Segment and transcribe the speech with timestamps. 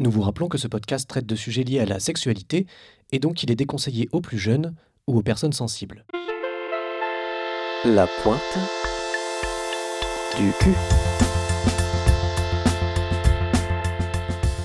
[0.00, 2.66] Nous vous rappelons que ce podcast traite de sujets liés à la sexualité
[3.12, 4.74] et donc il est déconseillé aux plus jeunes
[5.06, 6.04] ou aux personnes sensibles.
[7.84, 8.40] La pointe
[10.36, 10.74] du cul.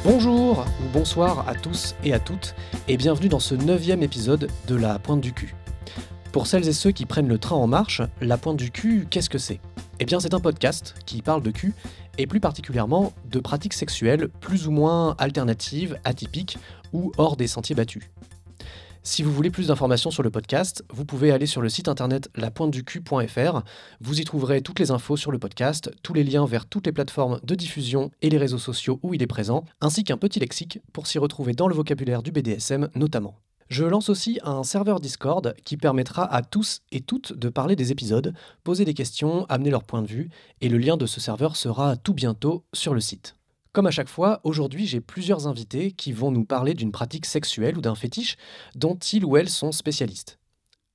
[0.04, 2.56] Bonjour ou bonsoir à tous et à toutes
[2.88, 5.54] et bienvenue dans ce neuvième épisode de La Pointe du cul.
[6.32, 9.30] Pour celles et ceux qui prennent le train en marche, La Pointe du cul, qu'est-ce
[9.30, 9.60] que c'est?
[10.00, 11.74] Eh bien c'est un podcast qui parle de cul
[12.18, 16.58] et plus particulièrement de pratiques sexuelles plus ou moins alternatives, atypiques
[16.94, 18.10] ou hors des sentiers battus.
[19.04, 22.30] Si vous voulez plus d'informations sur le podcast, vous pouvez aller sur le site internet
[22.36, 23.62] lapointeducu.fr.
[24.02, 26.92] Vous y trouverez toutes les infos sur le podcast, tous les liens vers toutes les
[26.92, 30.80] plateformes de diffusion et les réseaux sociaux où il est présent, ainsi qu'un petit lexique
[30.94, 33.36] pour s'y retrouver dans le vocabulaire du BDSM notamment.
[33.70, 37.92] Je lance aussi un serveur Discord qui permettra à tous et toutes de parler des
[37.92, 41.56] épisodes, poser des questions, amener leur point de vue, et le lien de ce serveur
[41.56, 43.36] sera tout bientôt sur le site.
[43.72, 47.78] Comme à chaque fois, aujourd'hui j'ai plusieurs invités qui vont nous parler d'une pratique sexuelle
[47.78, 48.38] ou d'un fétiche
[48.74, 50.40] dont ils ou elles sont spécialistes.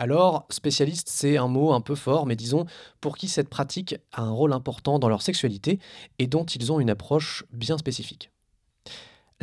[0.00, 2.66] Alors, spécialiste, c'est un mot un peu fort, mais disons
[3.00, 5.78] pour qui cette pratique a un rôle important dans leur sexualité
[6.18, 8.33] et dont ils ont une approche bien spécifique.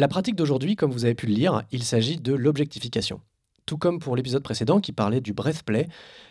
[0.01, 3.21] La pratique d'aujourd'hui, comme vous avez pu le lire, il s'agit de l'objectification.
[3.67, 5.87] Tout comme pour l'épisode précédent qui parlait du breathplay,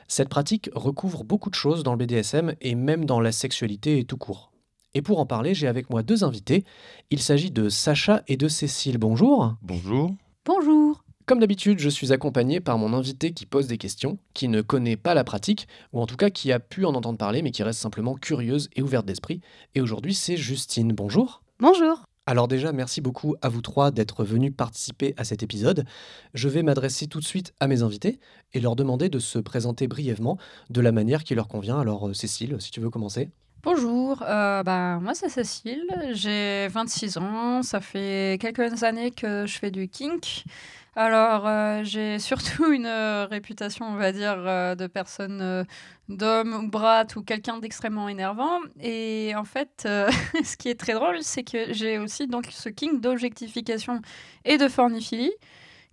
[0.09, 4.17] cette pratique recouvre beaucoup de choses dans le BDSM et même dans la sexualité tout
[4.17, 4.51] court.
[4.95, 6.65] Et pour en parler, j'ai avec moi deux invités.
[7.11, 8.99] Il s'agit de Sacha et de Cécile.
[8.99, 9.55] Bonjour.
[9.63, 10.17] Bonjour.
[10.45, 11.05] Bonjour.
[11.27, 14.97] Comme d'habitude, je suis accompagné par mon invité qui pose des questions, qui ne connaît
[14.97, 17.63] pas la pratique, ou en tout cas qui a pu en entendre parler, mais qui
[17.63, 19.41] reste simplement curieuse et ouverte d'esprit.
[19.77, 20.93] Et aujourd'hui, c'est Justine.
[20.93, 21.45] Bonjour.
[21.61, 22.03] Bonjour.
[22.31, 25.85] Alors déjà, merci beaucoup à vous trois d'être venus participer à cet épisode.
[26.33, 28.21] Je vais m'adresser tout de suite à mes invités
[28.53, 30.39] et leur demander de se présenter brièvement
[30.71, 31.81] de la manière qui leur convient.
[31.81, 33.31] Alors euh, Cécile, si tu veux commencer.
[33.63, 39.59] Bonjour, euh, bah, moi c'est Cécile, j'ai 26 ans, ça fait quelques années que je
[39.59, 40.45] fais du kink.
[40.97, 44.37] Alors euh, j'ai surtout une euh, réputation, on va dire,
[44.77, 45.67] de personne
[46.09, 48.61] d'homme ou brat ou quelqu'un d'extrêmement énervant.
[48.81, 49.83] Et en fait,
[50.43, 54.01] ce qui est très drôle, c'est que j'ai aussi donc ce kink d'objectification
[54.47, 55.35] et de forniphilie,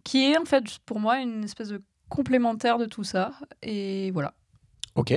[0.06, 3.34] qui est en fait pour moi une espèce de complémentaire de tout ça.
[3.62, 4.34] Et voilà.
[4.96, 5.14] Ok.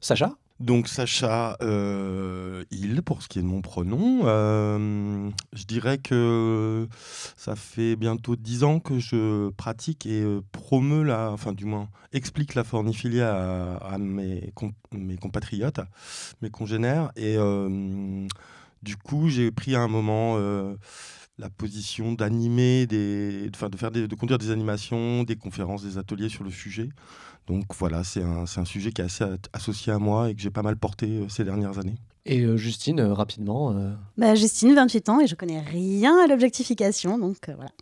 [0.00, 0.39] Sacha?
[0.60, 6.86] Donc Sacha, euh, il, pour ce qui est de mon pronom, euh, je dirais que
[7.34, 11.88] ça fait bientôt dix ans que je pratique et euh, promeut la, enfin du moins
[12.12, 14.52] explique la forniphilie à, mes,
[15.18, 15.80] compatriotes,
[16.42, 17.10] mes congénères.
[17.16, 17.36] Et
[18.82, 20.36] du coup, j'ai pris à un moment
[21.40, 26.44] la position d'animer, des, de, faire de conduire des animations, des conférences, des ateliers sur
[26.44, 26.90] le sujet.
[27.46, 30.50] Donc voilà, c'est un, un, sujet qui est assez associé à moi et que j'ai
[30.50, 31.96] pas mal porté euh, ces dernières années.
[32.26, 33.74] Et euh, Justine, euh, rapidement
[34.16, 37.72] bah, Justine, 28 ans, et je connais rien à l'objectification, donc voilà.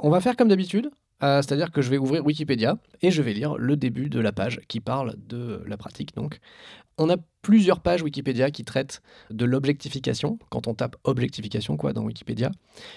[0.00, 3.56] On va faire comme d'habitude, c'est-à-dire que je vais ouvrir Wikipédia et je vais lire
[3.56, 6.14] le début de la page qui parle de la pratique.
[6.14, 6.40] Donc,
[6.98, 12.02] on a plusieurs pages Wikipédia qui traitent de l'objectification, quand on tape objectification quoi dans
[12.02, 12.50] Wikipédia,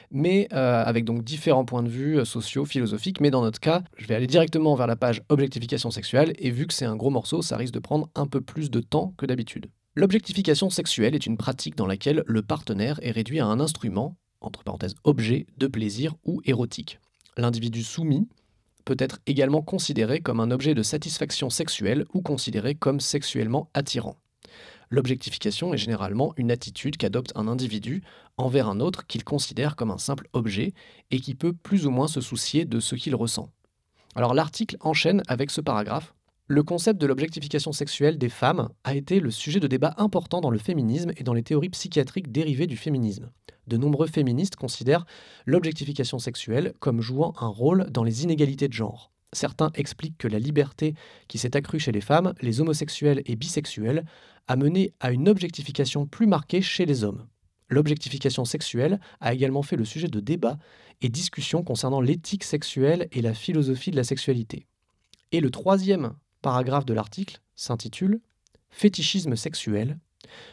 [0.09, 3.22] mais euh, avec donc différents points de vue euh, sociaux, philosophiques.
[3.22, 6.66] Mais dans notre cas, je vais aller directement vers la page objectification sexuelle, et vu
[6.66, 9.26] que c'est un gros morceau, ça risque de prendre un peu plus de temps que
[9.26, 9.68] d'habitude.
[9.96, 14.64] L'objectification sexuelle est une pratique dans laquelle le partenaire est réduit à un instrument, entre
[14.64, 17.00] parenthèses objet, de plaisir ou érotique.
[17.38, 18.28] L'individu soumis
[18.84, 24.18] peut être également considéré comme un objet de satisfaction sexuelle ou considéré comme sexuellement attirant.
[24.90, 28.03] L'objectification est généralement une attitude qu'adopte un individu
[28.38, 30.74] envers un autre qu'il considère comme un simple objet
[31.12, 33.50] et qui peut plus ou moins se soucier de ce qu'il ressent.
[34.16, 36.14] Alors l'article enchaîne avec ce paragraphe.
[36.52, 40.50] Le concept de l'objectification sexuelle des femmes a été le sujet de débats importants dans
[40.50, 43.32] le féminisme et dans les théories psychiatriques dérivées du féminisme
[43.68, 45.06] de nombreux féministes considèrent
[45.46, 49.14] l'objectification sexuelle comme jouant un rôle dans les inégalités de genre.
[49.32, 50.94] Certains expliquent que la liberté
[51.30, 54.04] qui s'est accrue chez les femmes, les homosexuels et bisexuels
[54.50, 57.28] a mené à une objectification plus marquée chez les hommes.
[57.70, 60.60] L'objectification sexuelle a également fait le sujet de débats
[61.02, 64.68] et discussions concernant l'éthique sexuelle et la philosophie de la sexualité.
[65.32, 68.20] Et le troisième paragraphe de l'article s'intitule
[68.70, 69.97] Fétichisme sexuel,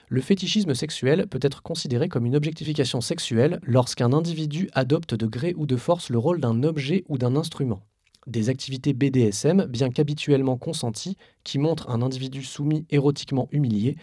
[0.08, 5.54] le fétichisme sexuel peut être considéré comme une objectification sexuelle lorsqu'un individu adopte de gré
[5.56, 7.82] ou de force le rôle d'un objet ou d'un instrument.
[8.26, 13.96] Des activités BDSM, bien qu'habituellement consenties, qui montrent un individu soumis érotiquement humilié,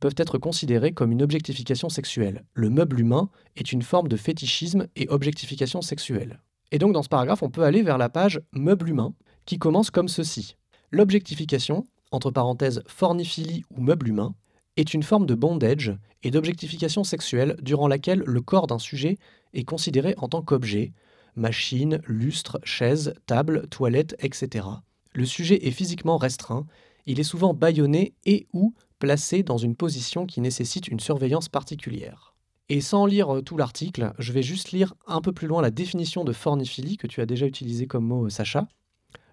[0.00, 2.44] peuvent être considérées comme une objectification sexuelle.
[2.54, 6.40] Le meuble humain est une forme de fétichisme et objectification sexuelle.
[6.70, 9.14] Et donc dans ce paragraphe, on peut aller vers la page Meuble humain,
[9.44, 10.56] qui commence comme ceci.
[10.90, 14.34] L'objectification, entre parenthèses forniphilie ou meuble humain,
[14.76, 19.18] est une forme de bondage et d'objectification sexuelle durant laquelle le corps d'un sujet
[19.52, 20.92] est considéré en tant qu'objet,
[21.36, 24.66] machine, lustre, chaise, table, toilette, etc.
[25.14, 26.66] Le sujet est physiquement restreint,
[27.06, 32.34] il est souvent bâillonné et ou placé dans une position qui nécessite une surveillance particulière.
[32.68, 35.70] Et sans lire euh, tout l'article, je vais juste lire un peu plus loin la
[35.70, 38.68] définition de forniphilie que tu as déjà utilisé comme mot, euh, Sacha.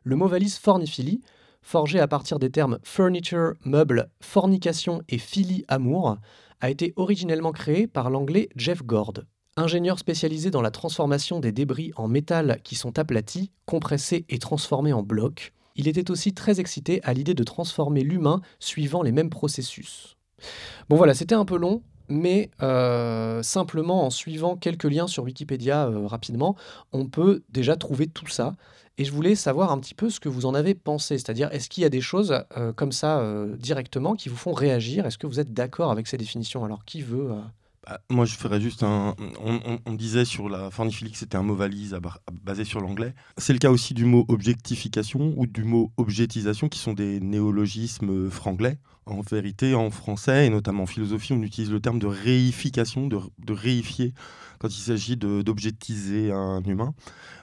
[0.04, 1.22] Le mot valise forniphilie,
[1.66, 6.18] forgé à partir des termes furniture, meuble, fornication et philie amour,
[6.62, 9.16] a été originellement créé par l'anglais Jeff Gord.
[9.58, 14.94] Ingénieur spécialisé dans la transformation des débris en métal qui sont aplatis, compressés et transformés
[14.94, 19.30] en blocs, il était aussi très excité à l'idée de transformer l'humain suivant les mêmes
[19.30, 20.18] processus.
[20.88, 25.88] Bon voilà, c'était un peu long, mais euh, simplement en suivant quelques liens sur Wikipédia
[25.88, 26.56] euh, rapidement,
[26.94, 28.56] on peut déjà trouver tout ça.
[28.98, 31.70] Et je voulais savoir un petit peu ce que vous en avez pensé, c'est-à-dire est-ce
[31.70, 33.24] qu'il y a des choses euh, comme ça
[33.58, 35.06] directement qui vous font réagir?
[35.06, 36.64] Est-ce que vous êtes d'accord avec ces définitions?
[36.64, 37.32] Alors qui veut
[37.86, 39.16] bah, moi, je ferais juste un.
[39.86, 41.98] On, disait sur la forniphilie que c'était un mot valise
[42.44, 43.14] basé sur l'anglais.
[43.38, 48.30] C'est le cas aussi du mot objectification ou du mot objetisation, qui sont des néologismes
[48.32, 48.80] franglais.
[49.06, 53.20] En vérité, en français et notamment en philosophie, on utilise le terme de réification, de,
[53.38, 54.14] de réifier
[54.58, 56.96] quand il s'agit d'objectiser un humain.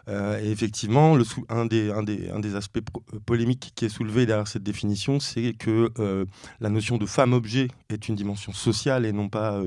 [0.08, 1.16] Euh, et effectivement,
[1.48, 6.24] un, des, aspects euh, polémiques qui est soulevé derrière cette définition, c'est que euh,
[6.60, 9.62] la notion de femme-objet est une dimension sociale et non pas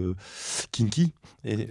[0.71, 1.67] kinky, et,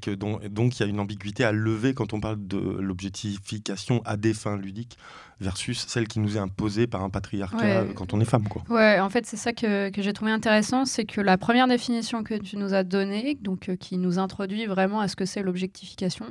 [0.00, 4.16] que donc il y a une ambiguïté à lever quand on parle de l'objectification à
[4.16, 4.98] des fins ludiques
[5.42, 8.48] versus celle qui nous est imposée par un patriarcat quand on est femme.
[8.48, 8.62] Quoi.
[8.70, 12.22] Ouais, en fait, c'est ça que, que j'ai trouvé intéressant, c'est que la première définition
[12.22, 16.26] que tu nous as donnée, donc qui nous introduit vraiment à ce que c'est l'objectification,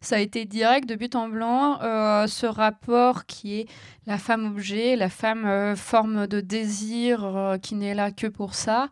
[0.00, 3.68] ça a été direct de but en blanc, euh, ce rapport qui est
[4.06, 8.54] la femme objet, la femme euh, forme de désir euh, qui n'est là que pour
[8.54, 8.88] ça.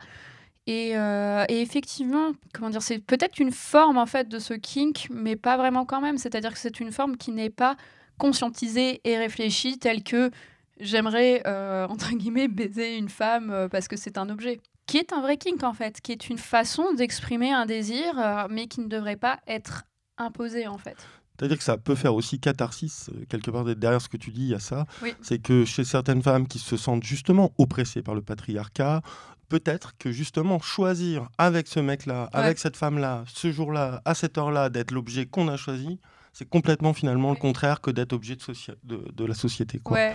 [0.66, 5.34] Et, et effectivement, comment dire, c'est peut-être une forme en fait de ce kink, mais
[5.34, 6.16] pas vraiment quand même.
[6.16, 7.76] C'est-à-dire que c'est une forme qui n'est pas
[8.20, 10.30] conscientisée et réfléchie telle que
[10.78, 11.42] j'aimerais
[11.90, 15.62] entre guillemets baiser une femme parce que c'est un objet qui est un vrai kink
[15.62, 19.84] en fait, qui est une façon d'exprimer un désir, mais qui ne devrait pas être
[20.18, 20.96] imposé en fait.
[21.40, 24.42] C'est-à-dire que ça peut faire aussi catharsis, euh, quelque part derrière ce que tu dis,
[24.42, 24.84] il y a ça.
[25.22, 29.00] C'est que chez certaines femmes qui se sentent justement oppressées par le patriarcat,
[29.48, 34.68] peut-être que justement choisir avec ce mec-là, avec cette femme-là, ce jour-là, à cette heure-là,
[34.68, 35.98] d'être l'objet qu'on a choisi,
[36.32, 38.36] c'est complètement finalement le contraire que d'être objet
[38.84, 39.78] de, de, la société.
[39.78, 40.12] Quoi.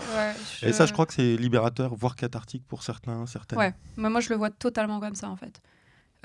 [0.61, 3.59] Et ça, je crois que c'est libérateur, voire cathartique pour certains, certaines.
[3.59, 5.61] Ouais, moi je le vois totalement comme ça en fait.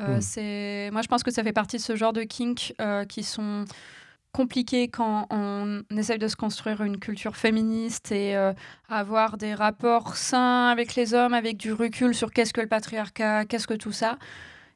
[0.00, 0.20] Euh, hmm.
[0.20, 0.90] c'est...
[0.92, 3.64] Moi je pense que ça fait partie de ce genre de kink euh, qui sont
[4.32, 8.52] compliqué quand on essaye de se construire une culture féministe et euh,
[8.88, 13.44] avoir des rapports sains avec les hommes, avec du recul sur qu'est-ce que le patriarcat,
[13.44, 14.18] qu'est-ce que tout ça,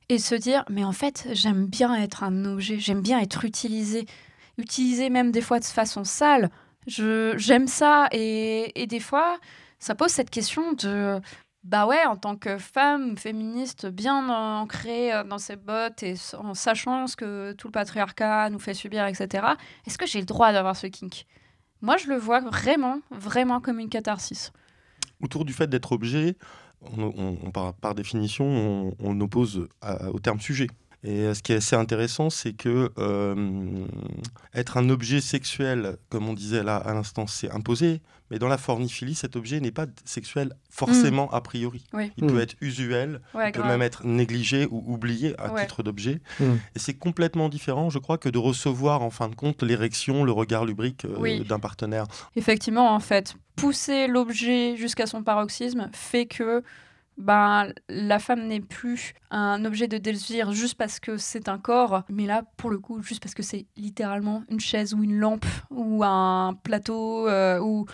[0.08, 4.06] et se dire, mais en fait, j'aime bien être un objet, j'aime bien être utilisé,
[4.58, 6.50] utilisé même des fois de façon sale.
[6.86, 9.38] J'aime ça, et, et des fois,
[9.78, 11.20] ça pose cette question de
[11.64, 16.52] bah ouais, en tant que femme féministe bien ancrée euh, dans ses bottes et en
[16.52, 19.46] sachant ce que tout le patriarcat nous fait subir, etc.,
[19.86, 21.24] est-ce que j'ai le droit d'avoir ce kink?
[21.80, 24.52] Moi, je le vois vraiment, vraiment comme une catharsis.
[25.22, 26.36] Autour du fait d'être objet,
[26.82, 29.68] on, par, définition, on, oppose
[30.12, 30.66] au terme sujet.
[31.04, 33.86] Et euh, ce qui est assez intéressant, c'est que euh,
[34.54, 38.56] être un objet sexuel, comme on disait là à l'instant, c'est imposé, mais dans la
[38.56, 41.34] forniphilie, cet objet n'est pas sexuel forcément mm.
[41.34, 41.84] a priori.
[42.16, 42.40] Il peut mm.
[42.40, 46.23] être usuel, il peut même être négligé ou oublié à titre d'objet.
[46.40, 46.44] Mm.
[46.75, 50.32] Et c'est complètement différent, je crois, que de recevoir en fin de compte l'érection, le
[50.32, 52.06] regard lubrique euh, d'un partenaire.
[52.34, 56.62] Effectivement, en fait, pousser l'objet jusqu'à son paroxysme fait que
[57.16, 62.02] ben, la femme n'est plus un objet de désir juste parce que c'est un corps,
[62.09, 65.47] mais là, pour le coup, juste parce que c'est littéralement une chaise ou une lampe
[65.71, 67.87] ou un plateau euh, ou,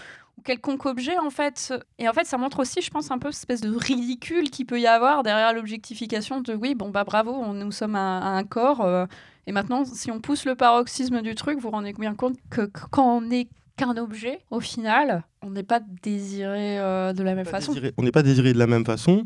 [0.43, 1.75] quelconque objet en fait.
[1.99, 4.65] Et en fait, ça montre aussi, je pense, un peu cette espèce de ridicule qu'il
[4.65, 8.45] peut y avoir derrière l'objectification de oui, bon bah bravo, on, nous sommes un, un
[8.45, 8.81] corps.
[8.81, 9.05] Euh,
[9.47, 12.71] et maintenant, si on pousse le paroxysme du truc, vous vous rendez bien compte que
[12.91, 13.49] quand on est
[13.81, 17.75] qu'un objet, au final, on n'est pas désiré euh, de la même façon.
[17.97, 19.25] on n'est pas désiré de la même façon.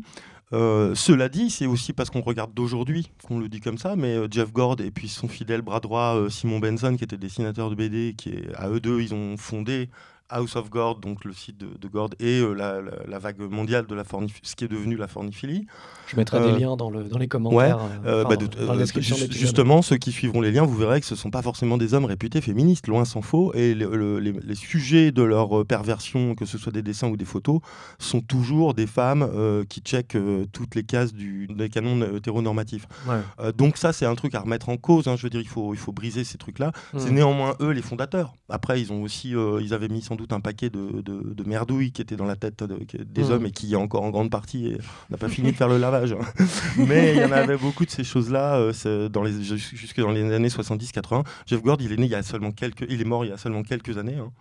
[0.53, 4.15] Euh, cela dit, c'est aussi parce qu'on regarde d'aujourd'hui qu'on le dit comme ça, mais
[4.15, 7.75] euh, Jeff Gord et puis son fidèle bras droit Simon Benson, qui était dessinateur de
[7.75, 9.89] BD, qui est, à eux deux, ils ont fondé
[10.29, 13.39] House of Gord, donc le site de, de Gord, et euh, la, la- la vague
[13.39, 14.03] mondiale de la
[14.41, 15.67] ce qui est devenu la forniphilie.
[16.07, 17.77] Je mettrai Euh, des liens dans, le, dans les commentaires.
[18.05, 19.41] euh, Euh, enfin, bah, de- dans la euh, description de ju- l'épisode.
[19.41, 21.93] justement, ceux qui suivront les liens, vous verrez que ce ne sont pas forcément des
[21.93, 25.63] hommes réputés féministes, loin s'en faut, et le- le- les, les sujets de leur euh,
[25.63, 27.59] perversion, que ce soit des dessins ou des photos,
[27.99, 32.87] sont toujours des femmes euh, qui checkent euh, toutes les cases du, des canons hétéronormatifs.
[33.07, 33.15] Ouais.
[33.39, 35.07] Euh, donc ça, c'est un truc à remettre en cause.
[35.07, 35.15] hein.
[35.17, 36.71] Je veux dire, il faut, il faut briser ces trucs-là.
[36.97, 37.15] C'est Mm.
[37.15, 38.33] néanmoins eux les fondateurs.
[38.49, 41.43] Après, ils ont aussi, euh, ils avaient mis sans doute un paquet de, de, de
[41.43, 43.31] merdouilles qui étaient dans la tête de- des Mm.
[43.31, 44.77] hommes et qui encore en grande partie et
[45.09, 46.13] on n'a pas fini de faire le lavage.
[46.13, 46.19] hein.
[46.77, 48.55] Mais il y en avait beaucoup de ces choses-là
[48.85, 51.23] euh, dans les jusque dans les années 70-80.
[51.45, 53.33] Jeff Gord, il est né il y a seulement quelques, il est mort il y
[53.33, 54.15] a seulement quelques années.
[54.19, 54.31] hein.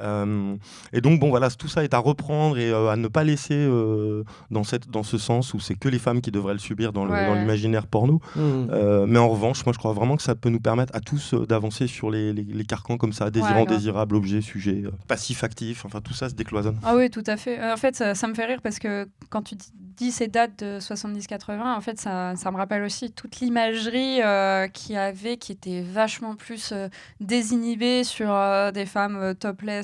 [0.00, 0.56] Euh,
[0.92, 3.54] et donc bon voilà, tout ça est à reprendre et euh, à ne pas laisser
[3.54, 6.92] euh, dans, cette, dans ce sens où c'est que les femmes qui devraient le subir
[6.92, 7.38] dans Ouais.
[7.38, 8.20] l'imaginaire porno.
[8.34, 8.40] Mm.
[8.70, 11.34] Euh, mais en revanche, moi je crois vraiment que ça peut nous permettre à tous
[11.34, 15.44] euh, d'avancer sur les, les- les carcans comme ça, désirant, désirable, objet, sujet, euh, passif,
[15.44, 16.78] actif, enfin tout ça se décloisonne.
[16.82, 17.60] Ah oui, tout à fait.
[17.72, 20.80] En fait, ça, ça me fait rire parce que quand tu dis- ces dates de
[20.80, 25.52] 70-80, en fait, ça, ça me rappelle aussi toute l'imagerie euh, qu'il y avait qui
[25.52, 26.88] était vachement plus euh,
[27.20, 29.34] désinhibée sur euh, des femmes euh,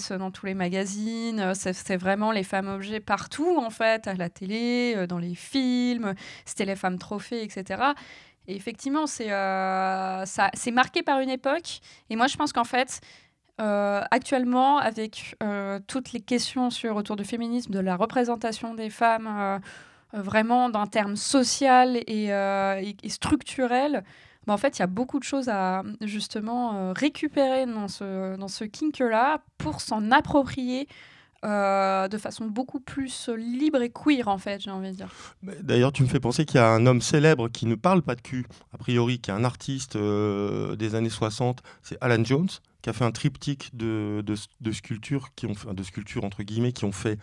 [0.08, 1.40] topless dans tous les magazines.
[1.40, 5.34] Euh, c'est- vraiment les femmes objets partout, en fait, à la télé, euh, dans les
[5.34, 6.14] films.
[6.44, 7.82] C'était les femmes trophées, etc.
[8.46, 10.24] Et effectivement, c'est euh,
[10.72, 11.80] marqué par une époque.
[12.08, 13.00] Et moi, je pense qu'en fait,
[13.60, 18.90] euh, actuellement, avec euh, toutes les questions sur autour du féminisme, de la représentation des
[18.90, 19.58] femmes, euh,
[20.14, 24.02] euh, vraiment d'un terme social euh, et structurel,
[24.48, 28.48] en fait, il y a beaucoup de choses à justement euh, récupérer dans ce, dans
[28.48, 30.88] ce kink-là pour s'en approprier.
[31.42, 35.08] euh, de façon beaucoup plus libre et queer en fait j'ai envie de dire
[35.42, 38.14] D'ailleurs, tu me fais penser qu'il y a un homme célèbre qui ne parle pas
[38.14, 38.44] de cul,
[38.74, 42.48] a priori, qui est un artiste euh, des années 60, c'est Alan Jones,
[42.82, 44.22] qui a fait un triptyque de,
[44.60, 47.18] de, sculptures, qui ont, de sculptures entre guillemets, qui ont fait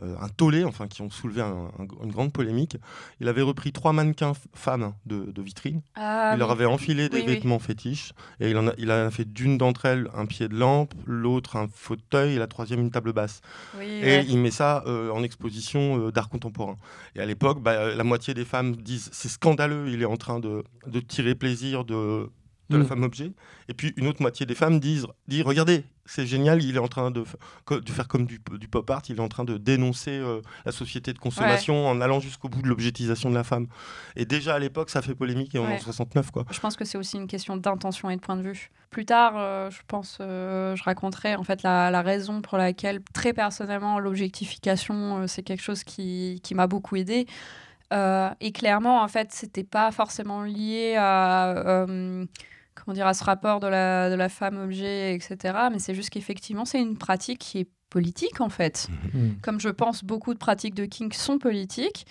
[0.00, 2.76] un tollé, enfin qui ont soulevé un- un- une grande polémique.
[3.20, 5.82] Il avait repris trois mannequins femmes de, de vitrine.
[5.94, 7.34] Ah il leur avait enfilé des Oui, oui.
[7.34, 10.56] vêtements fétiches et il en a, il a fait d'une d'entre elles un pied de
[10.56, 13.40] lampe, l'autre un fauteuil et la troisième une table basse.
[13.78, 14.26] Oui, Et ouais.
[14.28, 16.76] il met ça euh, en exposition euh, d'art contemporain.
[17.14, 20.16] Et à l'époque, bah, euh, la moitié des femmes disent c'est scandaleux, il est en
[20.16, 22.30] train de, de tirer plaisir de,
[22.72, 22.88] de la Mm.
[22.88, 23.32] femme objet.
[23.68, 25.06] Et puis une autre moitié des femmes disent,
[25.44, 27.22] regardez, c'est génial, il est en train de,
[27.86, 31.12] faire comme du, du pop art, il est en train de dénoncer euh, la société
[31.12, 33.68] de consommation en allant jusqu'au bout de l'objectisation de la femme.
[34.16, 35.78] Et déjà à l'époque, ça fait polémique et on est en Ouais.
[35.78, 36.44] 69 quoi.
[36.50, 38.70] Je pense que c'est aussi une question d'intention et de point de vue.
[38.90, 43.00] Plus tard, euh, je pense, euh, je raconterai en fait la, la raison pour laquelle,
[43.14, 47.26] très personnellement, l'objectification, c'est quelque chose qui, qui m'a beaucoup aidé.
[47.92, 52.24] Euh, et clairement, en fait, c'était pas forcément lié à, euh,
[52.84, 55.36] comment dire, à ce rapport de la, de la femme objet, etc.
[55.70, 59.32] Mais c'est juste qu'effectivement, c'est une pratique qui est politique, en fait Mm.
[59.42, 62.06] comme je pense beaucoup de pratiques de kink sont politiques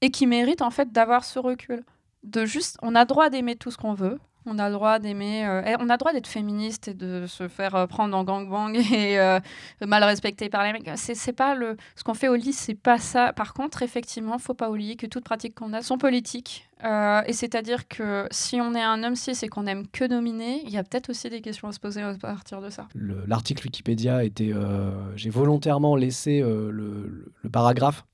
[0.00, 1.82] et qui méritent en fait d'avoir ce recul.
[2.22, 4.18] De juste, on a droit d'aimer tout ce qu'on veut.
[4.46, 7.24] On a le droit d'aimer, euh, et on a le droit d'être féministe et de
[7.26, 9.40] se faire euh, prendre en gangbang et euh,
[9.80, 10.90] mal respecté par les mecs.
[10.96, 13.32] C'est pas le, ce qu'on fait au lit, c'est pas ça.
[13.32, 16.68] Par contre, effectivement, faut pas oublier que toutes pratiques qu'on a sont politiques.
[16.84, 20.60] Euh, et c'est-à-dire que si on est un homme cis et qu'on aime que dominer,
[20.64, 22.88] il y a peut-être aussi des questions à se poser à partir de ça.
[22.94, 24.52] Le- L'article Wikipédia était.
[24.52, 28.04] euh, J'ai volontairement laissé euh, le, le- paragraphe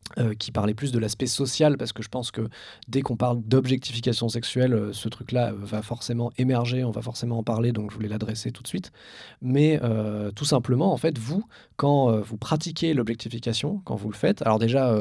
[0.41, 2.49] qui parlait plus de l'aspect social parce que je pense que
[2.89, 7.71] dès qu'on parle d'objectification sexuelle, ce truc-là va forcément émerger, on va forcément en parler,
[7.71, 8.91] donc je voulais l'adresser tout de suite.
[9.41, 9.81] Mais
[10.35, 11.45] tout simplement, en fait, vous,
[11.77, 14.97] quand vous pratiquez l'objectification, quand vous le faites, alors déjà,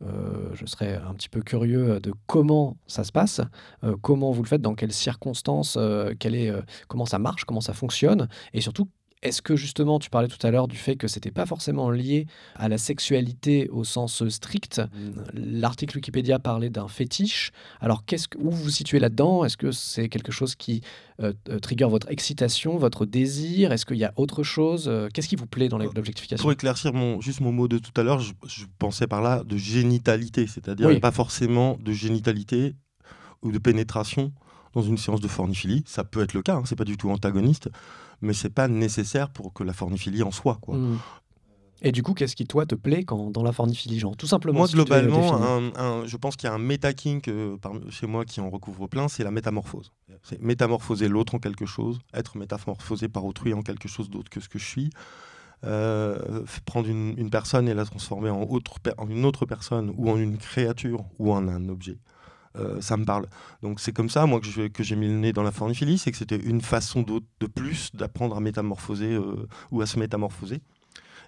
[0.00, 3.40] je serais un petit peu curieux de comment ça se passe,
[3.84, 7.44] euh, comment vous le faites, dans quelles circonstances, euh, quel est, euh, comment ça marche,
[7.46, 8.88] comment ça fonctionne, et surtout,
[9.22, 12.26] est-ce que justement, tu parlais tout à l'heure du fait que c'était pas forcément lié
[12.56, 14.82] à la sexualité au sens strict
[15.32, 17.50] L'article Wikipédia parlait d'un fétiche.
[17.80, 19.46] Alors, qu'est-ce que, où vous vous situez là-dedans?
[19.46, 20.82] Est-ce que c'est quelque chose qui
[21.22, 23.72] euh, trigger votre excitation, votre désir?
[23.72, 24.92] Est-ce qu'il y a autre chose?
[25.14, 26.42] Qu'est-ce qui vous plaît dans l'objectification?
[26.42, 29.42] Pour éclaircir mon, juste mon mot de tout à l'heure, je, je pensais par là
[29.42, 31.00] de génitalité, c'est-à-dire Oui.
[31.00, 32.74] pas forcément de génitalité
[33.44, 34.32] ou de pénétration
[34.72, 35.84] dans une séance de forniphilie.
[35.86, 37.68] Ça peut être le cas, hein, c'est pas du tout antagoniste,
[38.22, 40.58] mais c'est pas nécessaire pour que la forniphilie en soit.
[40.60, 40.76] Quoi.
[40.76, 40.98] Hmm.
[41.82, 44.60] Et du coup, qu'est-ce qui, toi, te plaît quand, dans la forniphilie genre, Tout simplement.
[44.60, 45.42] Moi, globalement, définir.
[45.50, 47.56] un- un- je pense qu'il y a un méta-kink euh,
[47.90, 49.92] chez moi qui en recouvre plein, c'est la métamorphose.
[50.22, 54.40] C'est métamorphoser l'autre en quelque chose, être métamorphosé par autrui en quelque chose d'autre que
[54.40, 54.90] ce que je suis.
[55.64, 60.10] Euh, prendre une, une personne et la transformer en, autre, en une autre personne ou
[60.10, 61.96] en une créature ou en un objet.
[62.56, 63.26] Euh, ça me parle.
[63.62, 66.16] Donc c'est comme ça, moi, que j'ai mis le nez dans la forniphilie, c'est que
[66.16, 70.62] c'était une façon de plus d'apprendre à métamorphoser euh, ou à se métamorphoser.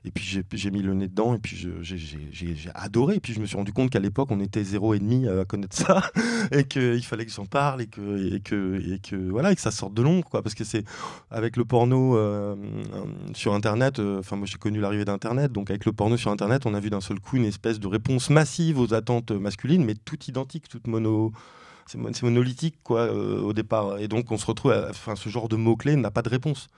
[0.05, 3.17] Et puis j'ai mis le nez dedans et puis j'ai- adoré.
[3.17, 5.45] Et puis je me suis rendu compte qu'à l'époque, on était zéro et demi à
[5.45, 6.03] connaître ça
[6.53, 9.61] et qu'il fallait que j'en parle et que, et, que, et, que, voilà, et que
[9.61, 10.29] ça sorte de l'ombre.
[10.31, 10.85] Parce que c'est
[11.31, 12.55] avec le porno euh,
[12.95, 16.31] euh, sur Internet, euh, enfin moi j'ai connu l'arrivée d'Internet, donc avec le porno sur
[16.31, 19.85] Internet, on a vu d'un seul coup une espèce de réponse massive aux attentes masculines,
[19.85, 25.17] mais toute identique, toute monolithique quoi euh, au départ et donc on se retrouve enfin
[25.17, 26.69] ce genre de mots clés n'a pas de réponse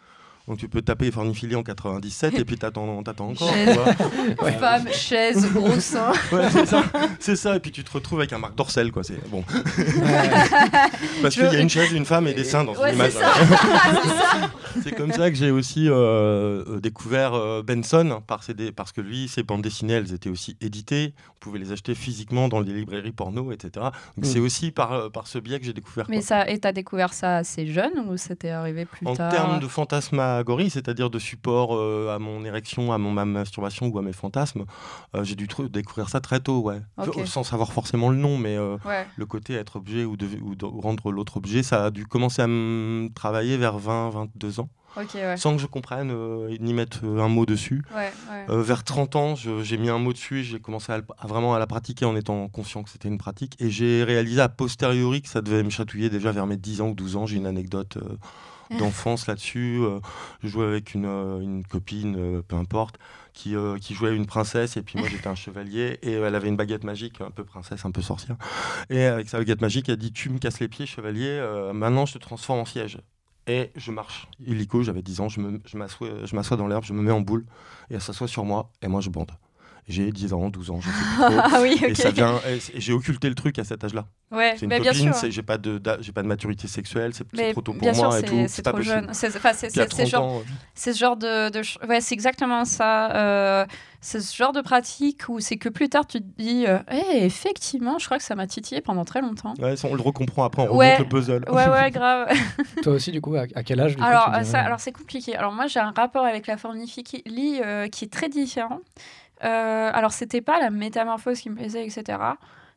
[0.48, 3.52] donc tu peux taper forniphilie en 97 et puis t'attends t'attends encore.
[4.58, 6.12] Femme, chaise, gros sein.
[6.32, 6.82] Ouais, c'est ça,
[7.20, 7.56] c'est ça.
[7.56, 9.02] Et puis tu te retrouves avec un Marc Dorcel, quoi.
[9.04, 9.44] C'est bon.
[11.22, 13.12] Parce qu'il y a une chaise, une femme et des seins dans Ouais, une image.
[14.82, 19.00] c'est comme ça que j'ai aussi euh, euh, découvert euh, Benson par dé- parce que
[19.00, 21.14] lui, ses bandes dessinées, elles étaient aussi éditées.
[21.36, 23.70] On pouvait les acheter physiquement dans les librairies porno, etc.
[23.76, 24.24] Donc Mm.
[24.24, 26.06] c'est aussi par, euh, par ce biais que j'ai découvert.
[26.08, 26.26] Mais quoi.
[26.26, 29.66] ça, et t'as découvert ça assez jeune ou c'était arrivé plus En tard termes de
[30.38, 34.12] fantasmagorie, c'est-à-dire de support euh, à mon érection, à mon, ma masturbation ou à mes
[34.12, 34.64] fantasmes,
[35.14, 36.80] euh, j'ai dû découvrir ça très tôt, ouais.
[37.26, 39.06] Sans savoir forcément le nom, mais euh, Ouais.
[39.16, 42.42] le côté être objet ou, de- ou de rendre l'autre objet, ça a dû commencer
[42.42, 45.36] à me travailler vers 20-22 ans, Ok, ouais.
[45.36, 46.12] sans que je comprenne
[46.60, 47.82] ni mettre un mot dessus.
[47.94, 48.12] Ouais,
[48.48, 51.58] vers 30 ans, j'ai mis un mot dessus et j'ai commencé à, à vraiment à
[51.58, 53.56] la pratiquer en étant conscient que c'était une pratique.
[53.60, 56.88] Et j'ai réalisé a posteriori que ça devait me chatouiller déjà vers mes 10 ans
[56.90, 57.26] ou 12 ans.
[57.26, 57.98] J'ai une anecdote
[58.78, 59.78] d'enfance là-dessus.
[59.82, 60.00] Euh,
[60.42, 62.98] je jouais avec une, euh, une copine, euh, peu importe,
[63.32, 66.56] qui, qui jouait une princesse et puis moi j'étais un chevalier et elle avait une
[66.56, 68.36] baguette magique, un peu princesse, un peu sorcière.
[68.90, 71.40] Et avec sa baguette magique, elle dit Tu me casses les pieds, chevalier,
[71.72, 72.98] maintenant je te transforme en siège.
[73.46, 74.28] Et je marche.
[74.46, 77.46] Illico, j'avais 10 ans, je m'assois je m'assois dans l'herbe, je me mets en boule
[77.90, 79.30] et elle s'assoit sur moi et moi je bande.
[79.88, 81.40] J'ai 10 ans, 12 ans, je sais plus trop.
[81.52, 81.88] Ah oui, ok.
[81.88, 82.38] Et ça vient,
[82.74, 84.06] j'ai occulté le truc à cet âge-là.
[84.30, 85.14] Ouais, C'est une mais bien copine, sûr.
[85.14, 88.04] c'est- j'ai pas de, j'ai pas de maturité sexuelle, c'est trop tôt pour bien sûr,
[88.04, 88.34] moi et tout.
[88.42, 88.94] c'est c'est pas trop possible.
[89.06, 89.08] jeune.
[89.14, 90.42] C'est enfin, c'est- Puis à c'est- c'est 30 genre, euh,
[90.74, 93.12] c'est ce genre de, ouais, c'est exactement ça.
[93.16, 93.64] euh,
[94.02, 97.24] c'est ce genre de pratique où c'est que plus tard tu te dis, euh, Eh,
[97.24, 99.54] effectivement, je crois que ça m'a titillé pendant très longtemps.
[99.58, 100.96] ouais, on le recomprend après, on Ouais.
[100.96, 101.44] remonte le puzzle.
[101.50, 102.28] Ouais, ouais, grave.
[102.82, 104.80] Toi aussi, du coup, à, à quel âge du coup, Alors, tu euh, ça, alors
[104.80, 105.34] c'est compliqué.
[105.34, 108.80] Alors moi, j'ai un rapport avec la forniphilie euh, qui est très différent.
[109.44, 112.18] Euh, alors, c'était pas la métamorphose qui me plaisait, etc.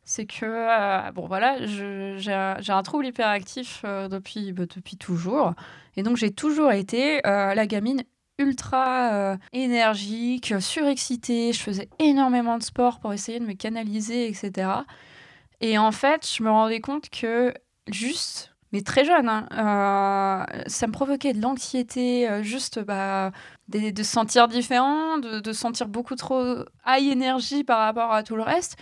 [0.04, 5.54] C'est que, euh, bon voilà, j'ai un, trouble hyperactif euh, depuis, bah, depuis toujours.
[5.96, 8.02] Et donc, j'ai toujours été la gamine
[8.38, 11.52] ultra énergique, surexcitée.
[11.52, 14.70] Je faisais énormément de sport pour essayer de me canaliser, etc.
[15.60, 17.54] Et en fait, je me rendais compte que
[17.88, 23.32] juste, mais très jeune, hein, ça me provoquait de l'anxiété, juste bah,
[23.68, 28.36] de se sentir différent, de, de sentir beaucoup trop high énergie par rapport à tout
[28.36, 28.76] le reste.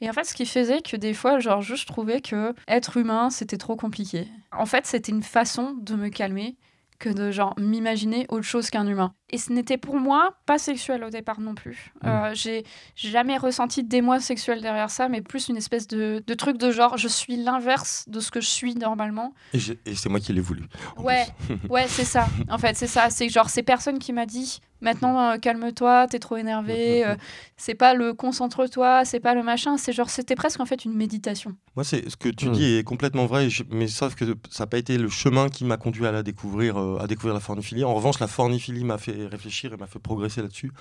[0.00, 3.30] Et en fait, ce qui faisait que des fois, genre, je trouvais que être humain,
[3.30, 4.28] c'était trop compliqué.
[4.52, 6.56] En fait, c'était une façon de me calmer
[6.98, 9.14] que de genre m'imaginer autre chose qu'un humain.
[9.34, 11.92] Et ce n'était pour moi pas sexuel au départ non plus.
[12.04, 16.56] Euh, j'ai jamais ressenti d'émoi sexuel derrière ça, mais plus une espèce de, de truc
[16.56, 19.34] de genre je suis l'inverse de ce que je suis normalement.
[19.52, 19.58] Et,
[19.94, 20.62] c'est moi qui l'ai voulu.
[20.98, 21.26] Ouais,
[21.68, 22.28] ouais, c'est ça.
[22.48, 23.10] En fait, c'est ça.
[23.10, 27.04] C'est genre ces personnes qui m'a dit maintenant euh, calme-toi, t'es trop énervé.
[27.04, 27.16] euh,
[27.56, 29.76] c'est pas le concentre-toi, c'est pas le machin.
[29.78, 31.56] C'est genre c'était presque en fait une méditation.
[31.74, 34.66] Moi, c'est ce que tu dis est complètement vrai, je- mais sauf que ça n'a
[34.68, 37.82] pas été le chemin qui m'a conduit à la découvrir, euh, à découvrir la forniphilie.
[37.84, 40.72] En revanche, la forniphilie m'a fait réfléchir et m'a fait progresser là-dessus.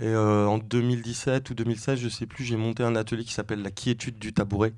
[0.00, 3.62] Et euh, en 2017 ou 2016, je sais plus, j'ai monté un atelier qui s'appelle
[3.62, 4.72] la quiétude du tabouret,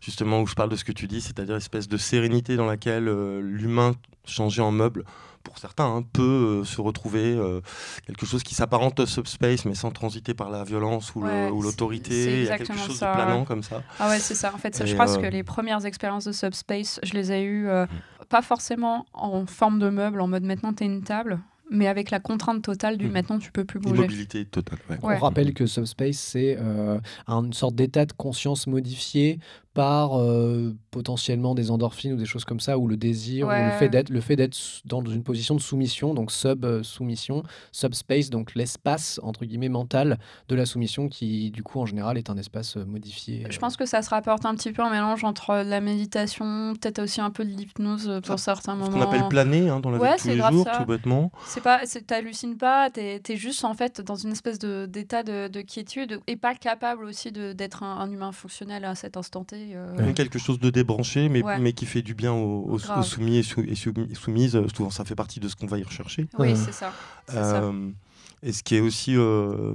[0.00, 3.06] justement où je parle de ce que tu dis, c'est-à-dire espèce de sérénité dans laquelle
[3.06, 5.04] euh, l'humain changé en meuble,
[5.44, 6.22] pour certains, hein, peut
[6.62, 7.38] euh, se retrouver
[8.06, 12.40] quelque chose qui s'apparente au subspace, mais sans transiter par la violence ou Ouais, l'autorité.
[12.40, 13.82] Il y a quelque chose ça, de planant comme ça.
[14.00, 14.52] Ah ouais, c'est ça.
[14.54, 17.68] En fait, ça, je pense que les premières expériences de Subspace, je les ai eues
[17.68, 17.86] euh,
[18.28, 21.38] pas forcément en forme de meuble, en mode maintenant t'es une table,
[21.70, 23.12] mais avec la contrainte totale du Mhm.
[23.12, 23.94] maintenant tu peux plus bouger.
[23.96, 24.78] Immobilité totale.
[24.90, 24.98] ouais.
[25.02, 25.16] Ouais.
[25.16, 29.38] On rappelle que Subspace, c'est euh, une sorte d'état de conscience modifié
[29.74, 33.70] par euh, potentiellement des endorphines ou des choses comme ça, ou le désir, ou le
[33.72, 38.30] fait d'être, le fait d'être dans une position de soumission, donc sub euh, soumission, subspace,
[38.30, 42.36] donc l'espace entre guillemets mental de la soumission, qui du coup en général est un
[42.36, 43.44] espace euh, modifié.
[43.50, 47.00] Je pense que ça se rapporte un petit peu un mélange entre la méditation, peut-être
[47.02, 48.92] aussi un peu de l'hypnose pour certains Ce moments.
[48.92, 50.78] qu'on appelle planer hein, dans la Ouais, vie de tous c'est les jours, ça.
[50.78, 51.32] tout bêtement.
[51.46, 55.48] C'est pas, t'hallucines pas, t'es es juste en fait dans une espèce de d'état de,
[55.48, 59.42] de quiétude et pas capable aussi de- d'être un, un humain fonctionnel à cet instant
[59.42, 59.63] T.
[59.74, 60.12] euh.
[60.12, 61.58] Quelque chose de débranché, mais, Ouais.
[61.58, 62.98] mais qui fait du bien aux, aux- Grave.
[63.00, 64.60] aux soumis et, sou- et soumis- soumises.
[64.76, 66.28] Souvent, ça fait partie de ce qu'on va y rechercher.
[66.38, 66.92] Oui, Euh, c'est ça.
[67.34, 67.90] Euh,
[68.42, 69.74] et ce qui est aussi euh,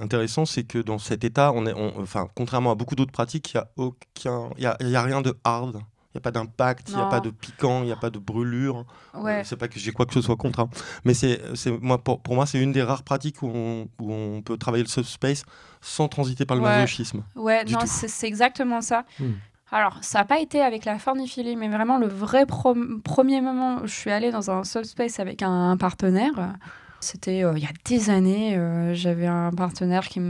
[0.00, 3.52] intéressant, c'est que dans cet état, on est, on- enfin, contrairement à beaucoup d'autres pratiques,
[3.52, 5.80] il n'y a, aucun- il y a, il y a rien de hard.
[6.14, 8.10] Il n'y a pas d'impact, il n'y a pas de piquant, il n'y a pas
[8.10, 8.84] de brûlure.
[9.14, 9.40] Ouais.
[9.40, 10.60] Euh, c'est pas que j'ai quoi que ce soit contre.
[10.60, 10.68] hein.
[11.06, 14.12] Mais c'est, c'est, moi, pour, pour moi, c'est une des rares pratiques où on, où
[14.12, 15.44] on peut travailler le subspace
[15.82, 16.68] sans transiter par le Ouais.
[16.70, 17.22] masochisme.
[17.36, 19.04] Ouais, non, c'est exactement ça.
[19.20, 19.32] Hmm.
[19.70, 23.86] Alors, ça n'a pas été avec la forniphilie, mais vraiment le vrai premier moment où
[23.86, 26.54] je suis allée dans un subspace avec un partenaire.
[27.00, 28.56] C'était euh, il y a des années.
[28.56, 30.20] euh, J'avais un partenaire qui,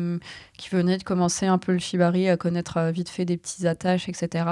[0.71, 4.09] venait de commencer un peu le shibari, à connaître euh, vite fait des petites attaches,
[4.09, 4.47] etc.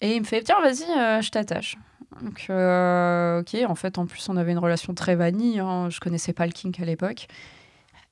[0.00, 1.76] Et il me fait Tiens, vas-y, euh, je t'attache.
[2.22, 5.60] Donc, euh, ok, en fait, en plus, on avait une relation très vanille.
[5.60, 7.26] Hein, je connaissais pas le kink à l'époque.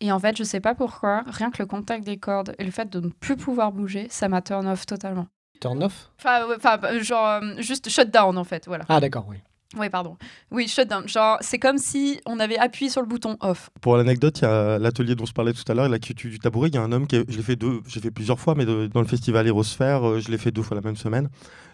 [0.01, 2.71] Et en fait, je sais pas pourquoi, rien que le contact des cordes et le
[2.71, 5.27] fait de ne plus pouvoir bouger, ça m'a turn off totalement.
[5.61, 6.11] Turn off?
[6.19, 8.85] Enfin, ouais, enfin, euh, genre, euh, juste shut down en fait, voilà.
[8.89, 9.37] Ah, d'accord, oui.
[9.77, 10.17] Oui, pardon.
[10.53, 11.09] Oui, shut down.
[11.09, 13.71] Genre, c'est comme si on avait appuyé sur le bouton off.
[13.81, 16.39] Pour l'anecdote, il y a l'atelier dont je parlais tout à l'heure, la culture du
[16.39, 16.69] tabouret.
[16.69, 18.55] Il y a un homme qui, a- je l'ai fait deux, j'ai fait plusieurs fois,
[18.55, 21.29] mais de- dans le festival Aérosphère, euh, je l'ai fait deux fois la même semaine.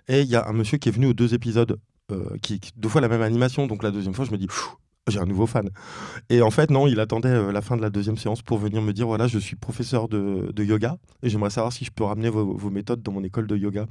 [0.08, 1.78] Et il y a un monsieur qui est venu aux deux épisodes,
[2.10, 3.66] euh, qui, qui- deux fois la même animation.
[3.66, 4.76] Donc la deuxième fois, je me dis, Pfff,
[5.10, 5.68] j'ai un nouveau fan.
[6.30, 8.80] Et en fait, non, il attendait euh, la fin de la deuxième séance pour venir
[8.82, 12.04] me dire, voilà, je suis professeur de, de yoga et j'aimerais savoir si je peux
[12.04, 13.86] ramener vos, vos méthodes dans mon école de yoga.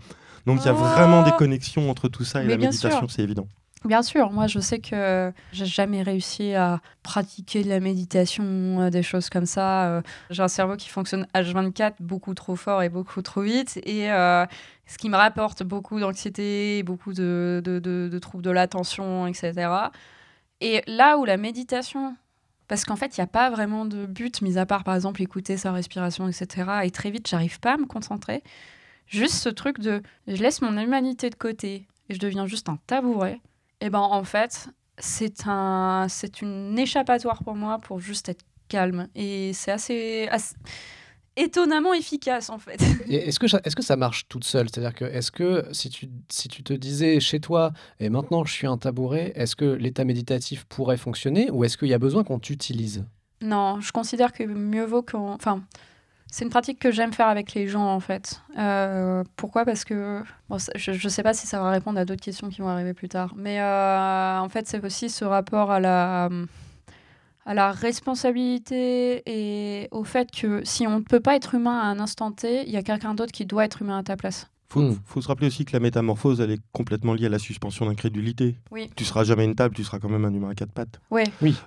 [0.46, 0.76] Donc il y a Oh.
[0.76, 3.48] vraiment des connexions entre tout ça et Mais la méditation, c'est évident.
[3.86, 8.44] Bien sûr, moi je sais que j'ai jamais réussi à pratiquer de la méditation,
[8.82, 9.86] euh, des choses comme ça.
[9.88, 13.80] Euh, J'ai un cerveau qui fonctionne H24 beaucoup trop fort et beaucoup trop vite.
[13.86, 14.46] Et euh,
[14.86, 19.54] ce qui me rapporte beaucoup d'anxiété, beaucoup de, de, de- de troubles de l'attention, etc.
[20.62, 22.16] Et là où la méditation,
[22.68, 25.22] parce qu'en fait il n'y a pas vraiment de but, mis à part par exemple
[25.22, 26.82] écouter sa respiration, etc.
[26.84, 28.44] Et très vite j'arrive pas à me concentrer.
[29.08, 32.78] Juste ce truc de je laisse mon humanité de côté et je deviens juste un
[32.88, 33.42] tabouret.
[33.82, 39.08] Et ben en fait, c'est un, c'est une échappatoire pour moi pour juste être calme.
[39.16, 40.56] Et c'est assez, assez-
[41.42, 42.82] étonnamment efficace en fait.
[43.10, 44.68] Est-ce que, ça- est-ce que ça marche toute seule?
[44.70, 48.54] C'est-à-dire que est-ce que si tu, si tu te disais chez toi, et maintenant je
[48.54, 52.24] suis un tabouret, est-ce que l'état méditatif pourrait fonctionner ou est-ce qu'il y a besoin
[52.24, 53.06] qu'on t'utilise?
[53.42, 55.32] Non, je considère que mieux vaut qu'on.
[55.32, 55.62] Enfin,
[56.32, 58.42] c'est une pratique que j'aime faire avec les gens en fait.
[58.58, 59.64] Euh, pourquoi?
[59.66, 60.22] Parce que.
[60.50, 62.94] bon, je ne sais pas si ça va répondre à d'autres questions qui vont arriver
[62.94, 63.34] plus tard.
[63.38, 66.30] Mais euh, en fait, c'est aussi ce rapport à la.
[67.46, 71.86] À la responsabilité et au fait que si on ne peut pas être humain à
[71.86, 74.50] un instant T, il y a quelqu'un d'autre qui doit être humain à ta place.
[74.72, 74.96] Faut, Hmm.
[75.04, 78.56] faut se rappeler aussi que la métamorphose, elle est complètement liée à la suspension d'incrédulité.
[78.70, 78.88] Oui.
[78.96, 81.02] Tu seras jamais une table, tu seras quand même un humain à quatre pattes.
[81.10, 81.24] Ouais.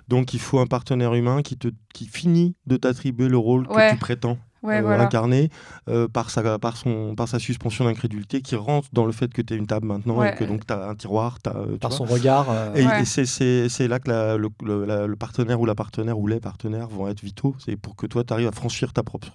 [0.07, 3.89] Donc il faut un partenaire humain qui, te, qui finit de t'attribuer le rôle Ouais.
[3.89, 5.03] que tu prétends Ouais, euh, voilà.
[5.03, 5.49] incarner
[5.89, 9.41] euh, par, sa, par, son, par sa suspension d'incrédulité qui rentre dans le fait que
[9.41, 10.33] tu es une table maintenant Ouais.
[10.33, 11.37] et que donc tu as un tiroir.
[11.45, 11.97] As, euh, tu Par vois.
[11.97, 13.01] son regard euh, Et, Ouais.
[13.01, 16.17] et c'est- c'est c'est là que la- le, le- la- le partenaire ou la partenaire
[16.17, 17.55] ou les partenaires vont être vitaux.
[17.59, 19.27] C'est pour que toi, tu arrives à franchir ta propre,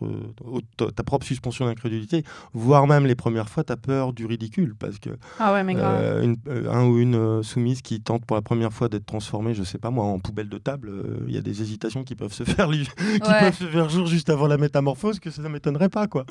[0.77, 4.75] ta, propre suspension d'incrédulité, voire même les premières fois, tu as peur du ridicule.
[4.79, 5.99] Parce que Ah ouais, mais grave.
[6.01, 9.63] euh, une- un ou une soumise qui tente pour la première fois d'être transformée, je
[9.63, 12.33] sais pas moi, en poubelle de table, euh, il y a des hésitations qui peuvent
[12.33, 12.81] se faire, qui
[13.29, 13.41] Ouais.
[13.41, 16.07] peuvent se faire jour juste avant la métamorphose, que ça ne m'étonnerait pas.
[16.07, 16.25] quoi.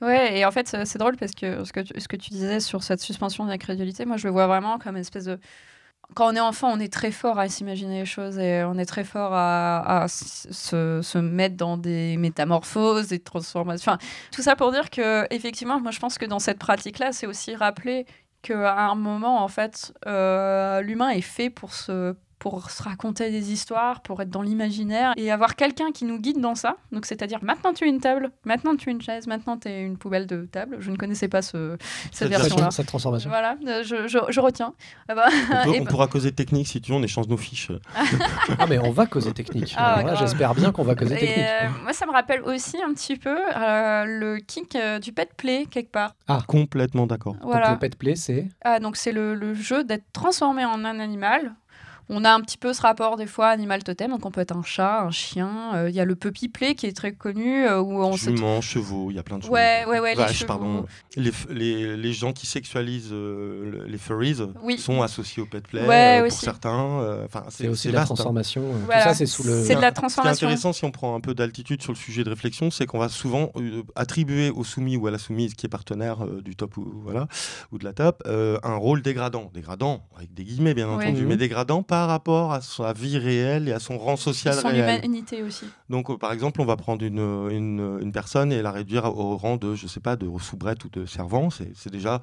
[0.00, 2.60] Ouais, et en fait, c'est drôle parce que ce, que tu, ce que tu disais
[2.60, 5.38] sur cette suspension d'incrédulité, moi, je le vois vraiment comme une espèce de.
[6.14, 8.86] Quand on est enfant, on est très fort à s'imaginer les choses et on est
[8.86, 13.92] très fort à, se, se mettre dans des métamorphoses, des transformations.
[13.92, 13.98] Enfin,
[14.32, 17.54] tout ça pour dire que, effectivement, moi, je pense que dans cette pratique-là, c'est aussi
[17.54, 18.06] rappeler
[18.40, 23.52] qu'à un moment, en fait, euh, l'humain est fait pour se pour se raconter des
[23.52, 26.76] histoires, pour être dans l'imaginaire et avoir quelqu'un qui nous guide dans ça.
[26.92, 29.82] Donc, c'est-à-dire, maintenant tu es une table, maintenant tu es une chaise, maintenant tu es
[29.82, 30.76] une poubelle de table.
[30.80, 31.76] Je ne connaissais pas ce,
[32.12, 32.70] cette Cette version-là.
[32.70, 33.28] cette transformation.
[33.30, 34.74] Voilà, euh, je, je, je retiens.
[35.08, 37.36] Ah bah, On, peut- on bah- pourra causer technique si tu veux, on échange nos
[37.36, 37.72] fiches.
[38.58, 39.74] Ah, mais on va causer technique.
[39.76, 40.14] Ah.
[40.18, 41.38] J'espère bien qu'on va causer et, technique.
[41.46, 44.38] euh, moi, ça me rappelle aussi un petit peu euh, le
[44.76, 46.14] euh, du pet play, quelque part.
[46.46, 47.34] Complètement d'accord.
[47.36, 48.48] Donc le pet play, c'est.
[48.62, 51.54] Ah, donc c'est le, le jeu d'être transformé en un animal.
[52.10, 54.56] On a un petit peu ce rapport des fois animal totem, donc on peut être
[54.56, 55.74] un chat, un chien.
[55.74, 58.30] Euh, Il y a le puppy play qui est très connu euh, où on se
[58.30, 59.50] Juments, chevaux, il y a plein de choses.
[59.52, 60.46] Ouais, ouais, ouais, les Vaches, chevaux.
[60.46, 60.86] pardon.
[61.16, 64.78] Les, les, les gens qui sexualisent euh, le- les furries Oui.
[64.78, 66.44] sont associés au pet play Ouais, euh, pour aussi.
[66.44, 67.00] certains.
[67.00, 68.04] euh, Enfin, C'est aussi de la hein.
[68.04, 68.62] transformation.
[68.62, 69.02] euh, Voilà.
[69.02, 69.62] Tout ça, c'est sous le.
[69.64, 70.46] C'est de la Ce qui est transformation.
[70.46, 73.08] intéressant, si on prend un peu d'altitude sur le sujet de réflexion, c'est qu'on va
[73.08, 76.76] souvent euh, attribuer au soumis ou à la soumise qui est partenaire euh, du top
[76.78, 77.28] ou, voilà,
[77.72, 79.50] ou de la top euh, un rôle dégradant.
[79.52, 83.72] Dégradant, avec des guillemets bien entendu, mais dégradant par rapport à sa vie réelle et
[83.72, 85.00] à son rang social Son réel.
[85.04, 85.64] humanité aussi.
[85.90, 87.18] Donc, euh, par exemple, on va prendre une,
[87.50, 90.88] une, une personne et la réduire au rang de, je sais pas, de soubrette ou
[90.90, 91.50] de servant.
[91.50, 92.20] C'est c'est déjà.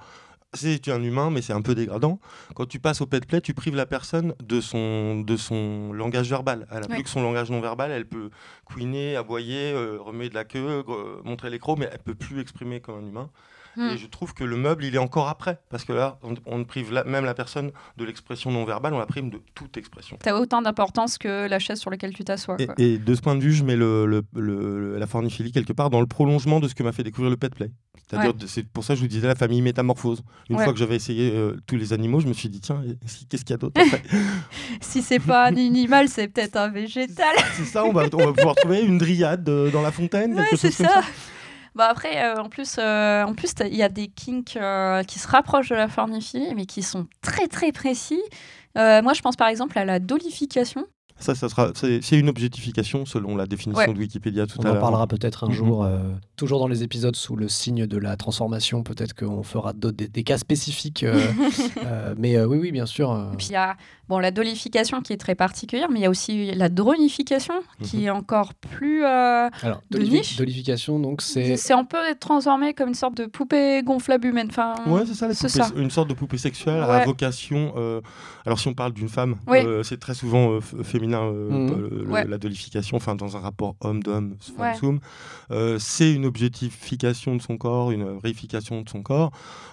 [0.54, 2.18] C'est un humain, mais c'est un peu dégradant.
[2.56, 6.30] Quand tu passes au pet play, tu prives la personne de son, de son langage
[6.30, 6.66] verbal.
[6.72, 6.94] Elle a Oui.
[6.96, 7.92] plus que son langage non verbal.
[7.92, 8.30] Elle peut
[8.64, 12.80] couiner, aboyer, euh, remuer de la queue, euh, montrer crocs, mais elle peut plus exprimer
[12.80, 13.30] comme un humain.
[13.78, 13.90] Hmm.
[13.94, 15.60] Et je trouve que le meuble, il est encore après.
[15.70, 19.00] Parce que là, on, on prive la- même la personne de l'expression non verbale, on
[19.00, 20.18] la prime de toute expression.
[20.22, 22.58] T'as autant d'importance que la chaise sur laquelle tu t'assois.
[22.78, 25.90] Et, de ce point de vue, je mets le, le- le- la forniphilie quelque part
[25.90, 27.70] dans le prolongement de ce que m'a fait découvrir le pet play.
[28.08, 28.46] C'est-à-dire, Ouais.
[28.48, 30.22] c'est pour ça que je vous disais la famille métamorphose.
[30.50, 30.64] Une Ouais.
[30.64, 33.44] fois que j'avais essayé euh, tous les animaux, je me suis dit, tiens, est-ce- qu'est-ce
[33.44, 33.82] qu'il y a d'autre
[34.80, 37.36] Si c'est pas un animal, c'est peut-être un végétal.
[37.56, 40.44] C'est ça, on va, on va pouvoir trouver une dryade euh, dans la fontaine, Ouais,
[40.50, 41.02] quelque c'est chose comme ça.
[41.76, 45.20] Bah après, euh, en plus, euh, en plus, il y a des kinks euh, qui
[45.20, 48.22] se rapprochent de la forniphilie, mais qui sont très très précis.
[48.76, 50.86] Moi, je pense par exemple à la dolification.
[51.18, 53.94] Ça, ça sera, c'est une objectification selon la définition Ouais.
[53.94, 54.82] de Wikipédia tout On à en l'heure.
[54.82, 55.54] parlera peut-être un Mhm.
[55.54, 56.00] jour, euh,
[56.36, 58.84] toujours dans les épisodes sous le signe de la transformation.
[58.84, 61.04] Peut-être qu'on fera d'autres- des, des cas spécifiques.
[61.04, 61.16] euh,
[61.86, 63.12] euh, mais euh, oui, oui, bien sûr.
[63.12, 63.78] euh, Et puis il y a
[64.10, 67.98] bon, la dolification qui est très particulière, mais il y a aussi la dronification qui
[68.00, 68.04] Mhm.
[68.04, 69.04] est encore plus.
[69.06, 70.36] euh, alors, de dolifi- niche.
[70.38, 71.56] dolification, donc c'est.
[71.56, 74.48] c'est un peu transformé comme une sorte de poupée gonflable humaine.
[74.50, 75.70] Enfin, Ouais, c'est ça, poupées- ça.
[75.78, 77.74] une sorte de poupée sexuelle à vocation.
[77.78, 78.02] euh,
[78.46, 79.60] alors, si on parle d'une femme, Oui.
[79.60, 81.90] euh, c'est très souvent euh, f- féminin, euh, Mhm.
[81.90, 82.28] le- le- Ouais.
[82.28, 84.74] la dolification, enfin, dans un rapport homme-d'homme, Ouais.
[85.52, 89.32] Euh, c'est une objectification de son corps, une réification de son corps,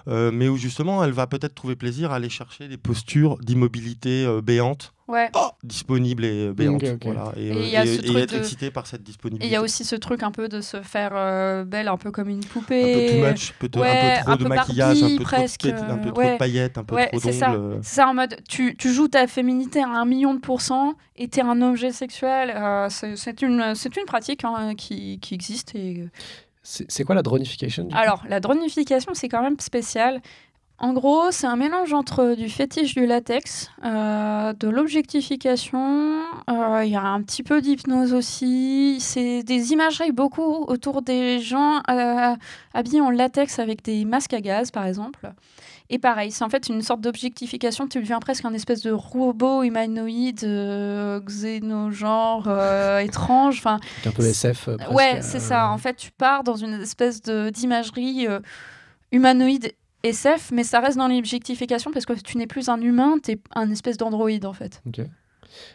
[0.09, 4.25] euh, mais où justement, elle va peut-être trouver plaisir à aller chercher des postures d'immobilité
[4.27, 5.31] euh, béante, ouais.
[5.63, 6.83] disponibles et euh, béantes.
[6.83, 7.05] Ok, ok.
[7.05, 9.47] Voilà, et, Et euh, et- et être de- excité par cette Et disponibilité.
[9.47, 12.11] il y a aussi ce truc un peu de se faire euh, belle, un peu
[12.11, 13.11] comme une un peu poupée.
[13.21, 15.61] too much, peut- Ouais, un peu trop un de peu maquillage, Barbie, un peu, presque,
[15.61, 16.33] trop, de, un peu trop ouais.
[16.35, 17.49] de paillettes, un peu Ouais, trop c'est ça.
[17.53, 17.79] d'ongles.
[17.83, 21.29] C'est ça en mode, tu, tu joues ta féminité à un million de pourcents et
[21.29, 22.53] t'es un objet sexuel.
[22.57, 25.75] euh, c'est une, c'est une pratique hein, qui, qui existe.
[25.75, 26.09] Et...
[26.65, 30.21] C'est c'est quoi la dronification Alors, la dronification, c'est quand même spécial.
[30.83, 36.91] En gros, c'est un mélange entre du fétiche du latex, euh, de l'objectification, euh, il
[36.91, 38.97] y a un petit peu d'hypnose aussi.
[38.99, 42.35] C'est des imageries beaucoup autour des gens euh,
[42.75, 45.33] habillés en latex avec des masques à gaz, par exemple.
[45.89, 47.87] Et pareil, c'est en fait une sorte d'objectification.
[47.87, 50.41] Tu deviens presque un espèce de robot humanoïde,
[51.25, 53.59] xénogenre, étrange.
[53.59, 54.69] Enfin, Un peu SF.
[54.69, 55.69] presque, Ouais, c'est ça.
[55.69, 58.27] En fait, tu pars dans une espèce d'imagerie
[59.13, 63.33] humanoïde SF, mais ça reste dans l'objectification parce que tu n'es plus un humain, tu
[63.33, 64.83] es un espèce d'androïde en fait.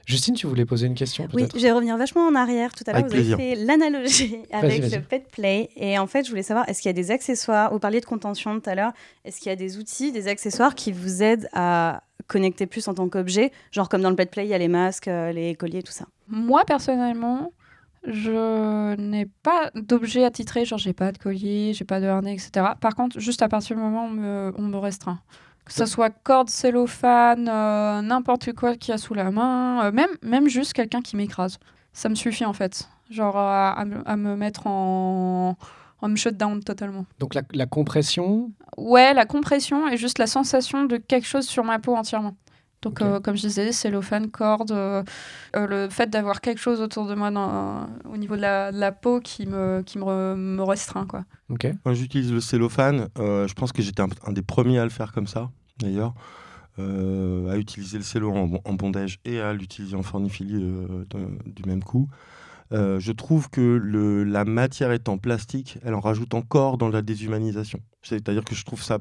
[0.05, 2.73] Justine, tu voulais poser une question Oui, je vais revenir vachement en arrière.
[2.73, 3.59] Tout à l'heure, Avec vous avez plaisir.
[3.59, 4.89] fait l'analogie avec vas-y.
[4.95, 5.69] le pet play.
[5.75, 8.05] Et en fait, je voulais savoir, est-ce qu'il y a des accessoires Vous parliez de
[8.05, 8.91] contention tout à l'heure.
[9.23, 12.95] Est-ce qu'il y a des outils, des accessoires qui vous aident à connecter plus en
[12.95, 13.51] tant qu'objet?
[13.71, 15.91] Genre comme dans le pet play, il y a les masques, euh, les colliers, tout
[15.91, 16.05] ça.
[16.27, 17.51] Moi, personnellement,
[18.07, 22.65] je n'ai pas d'objet attitré, genre j'ai pas de collier, j'ai pas de harnais, etc.
[22.79, 25.19] Par contre, juste à partir du moment où on me, on me restreint.
[25.65, 29.91] Que ce soit corde, cellophane, euh, n'importe quoi qu'il y a sous la main, euh,
[29.91, 31.57] même, même juste quelqu'un qui m'écrase.
[31.91, 32.87] Ça me suffit en fait.
[33.09, 35.57] Genre à, à me- à me mettre en,
[36.01, 37.05] en me shutdown totalement.
[37.19, 41.63] Donc la, la compression, Ouais, la compression et juste la sensation de quelque chose sur
[41.65, 42.35] ma peau entièrement.
[42.83, 45.03] Donc, euh, comme je disais, cellophane, corde, euh,
[45.55, 48.77] euh, le fait d'avoir quelque chose autour de moi dans- au niveau de la, de
[48.79, 51.05] la peau qui me, qui me, re- me restreint.
[51.07, 51.25] Quoi.
[51.49, 51.67] ok.
[51.85, 53.09] Moi, j'utilise le cellophane.
[53.17, 56.13] euh, je pense que j'étais un, un des premiers à le faire comme ça, d'ailleurs.
[56.79, 61.51] euh, à utiliser le cello en, en bondage et à l'utiliser en forniphilie euh, de-
[61.51, 62.07] du même coup.
[62.73, 67.01] Euh, je trouve que le, la matière étant plastique, elle en rajoute encore dans la
[67.01, 67.79] déshumanisation.
[68.03, 68.99] C'est-à-dire que je trouve ça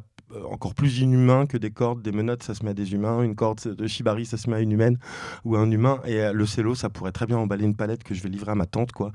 [0.50, 3.34] encore plus inhumain que des cordes, des menottes, ça se met à des humains, une
[3.34, 4.98] corde de shibari, ça se met à une humaine
[5.44, 8.02] ou à un humain, et euh, le cello, ça pourrait très bien emballer une palette
[8.02, 9.12] que je vais livrer à ma tante, quoi.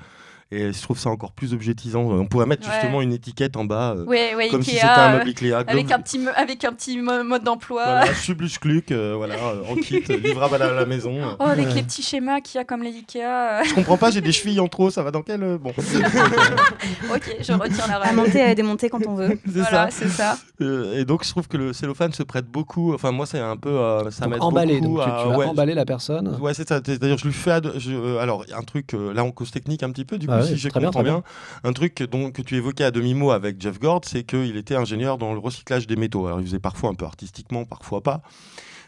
[0.54, 2.02] Et je trouve ça encore plus objetisant.
[2.02, 2.74] On pourrait mettre Ouais.
[2.74, 5.54] justement une étiquette en bas, euh, Ouais, ouais, comme si c'était un meuble Ikea.
[5.66, 7.84] avec, un petit, avec un petit mo- mode d'emploi.
[7.86, 9.36] voilà, Subluche Cluc, euh, voilà,
[9.70, 11.16] en kit, livrable à la, la maison.
[11.40, 13.20] Oh, avec les petits schémas qu'il y a comme les Ikea.
[13.24, 13.64] euh.
[13.64, 15.70] Je comprends pas, j'ai des chevilles en trop, ça va dans quel euh, Bon,
[17.14, 18.16] ok, je retiens la À règle.
[18.18, 19.30] monter et à démonter quand on veut.
[19.46, 19.92] c'est Voilà, ça.
[19.92, 20.38] c'est ça.
[20.62, 22.94] Euh, et donc je trouve que le cellophane se prête beaucoup.
[22.94, 25.38] Enfin moi c'est un peu, euh, ça m'aide emballé, beaucoup donc tu, à- tu vas
[25.38, 26.38] ouais, emballer la personne.
[26.42, 26.82] Ouais, c'est ça.
[26.86, 27.52] C'est-à-dire, je lui fais.
[27.52, 30.34] ad- je- alors, un truc, euh, là, on cause technique un petit peu, du coup,
[30.46, 30.58] Si
[31.04, 31.24] bien.
[31.64, 35.18] Un truc dont, que tu évoquais à demi-mot avec Jeff Gord, c'est qu'il était ingénieur
[35.18, 36.28] dans le recyclage des métaux.
[36.28, 38.22] Alors, il faisait parfois un peu artistiquement, parfois pas.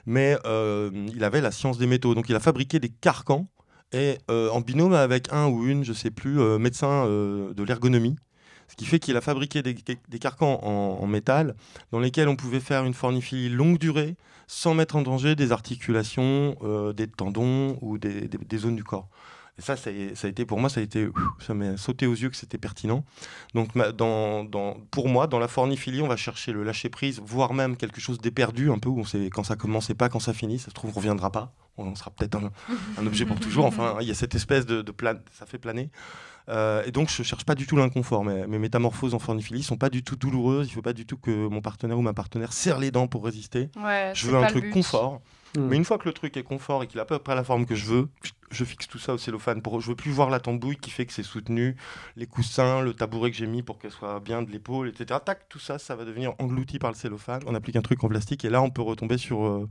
[0.06, 2.14] Mais euh, il avait la science des métaux.
[2.16, 3.48] Donc, il a fabriqué des carcans
[3.94, 8.16] et euh, en binôme avec un ou une, je sais plus, euh, médecin de l'ergonomie.
[8.70, 9.76] Ce qui fait qu'il a fabriqué des,
[10.20, 11.54] carcans en, en métal
[11.92, 14.16] dans lesquels on pouvait faire une forniphilie longue durée
[14.48, 16.56] sans mettre en danger des articulations,
[16.96, 19.10] des tendons ou des, des- des zones du corps.
[19.60, 21.08] Et ça, ça a, ça a été pour moi, ça a été,
[21.40, 23.04] ça m'a sauté aux yeux que c'était pertinent.
[23.54, 27.22] Donc, ma- dans, dans- pour moi, dans la forniphilie, on va chercher le lâcher prise,
[27.24, 30.10] voire même quelque chose d'éperdu, un peu où on sait quand ça commence et pas
[30.10, 30.58] quand ça finit.
[30.58, 31.54] Ça se trouve, on reviendra pas.
[31.78, 32.52] on sera peut-être un,
[32.98, 33.66] un objet pour toujours.
[33.66, 35.92] Enfin, il y a cette espèce de, de plan, ça fait planer.
[36.50, 38.26] Euh, et donc, je cherche pas du tout l'inconfort.
[38.26, 40.68] Mes métamorphoses en forniphilie sont pas du tout douloureuses.
[40.68, 43.24] Il faut pas du tout que mon partenaire ou ma partenaire serre les dents pour
[43.24, 43.70] résister.
[43.82, 45.22] Ouais, Je veux un truc confort.
[45.56, 45.68] Hmm.
[45.68, 47.44] Mais une fois que le truc est confort et qu'il a à peu près la
[47.44, 48.10] forme que je veux,
[48.54, 49.62] je fixe tout ça au cellophane.
[49.62, 51.76] Pour, je veux plus voir la tambouille qui fait que c'est soutenu,
[52.16, 55.20] les coussins, le tabouret que j'ai mis pour qu'elle soit bien de l'épaule, etc.
[55.24, 57.42] Tac, tout ça, ça va devenir englouti par le cellophane.
[57.48, 59.68] On applique un truc en plastique et là, on peut retomber sur euh,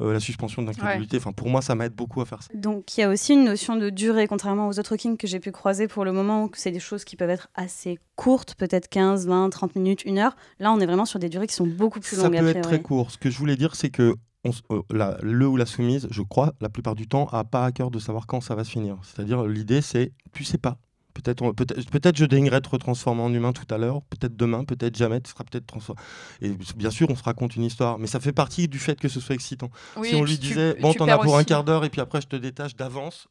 [0.00, 1.18] euh, la suspension d'incrédulité.
[1.18, 2.48] Enfin, pour moi, ça m'aide beaucoup à faire ça.
[2.54, 5.40] Donc il y a aussi une notion de durée, contrairement aux autres kings que j'ai
[5.40, 8.88] pu croiser pour le moment, où c'est des choses qui peuvent être assez courtes, peut-être
[8.88, 10.36] 15, 20, 30 minutes, une heure.
[10.58, 12.38] Là, on est vraiment sur des durées qui sont beaucoup plus Ça longues.
[12.38, 13.10] peut a être très court.
[13.10, 14.14] Ce que je voulais dire, c'est que
[14.44, 17.64] on euh, la- le ou la soumise, je crois, la plupart du temps, a pas
[17.64, 18.96] à cœur de savoir quand ça va se finir.
[19.02, 20.78] C'est-à-dire, l'idée, c'est, tu sais pas.
[21.12, 24.96] Peut-être, peut-être, peut-être je daignerai être transformé en humain tout à l'heure, peut-être demain, peut-être
[24.96, 26.00] jamais, tu seras peut-être transformé.
[26.40, 29.08] Et bien sûr, on se raconte une histoire, mais ça fait partie du fait que
[29.08, 29.70] ce soit excitant.
[29.96, 32.00] Oui, si on lui disait, tu bon, t'en as pour un quart d'heure et puis
[32.00, 33.26] après je te détache d'avance,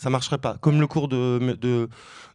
[0.00, 0.56] ça marcherait pas.
[0.60, 1.88] Comme le cours de, de,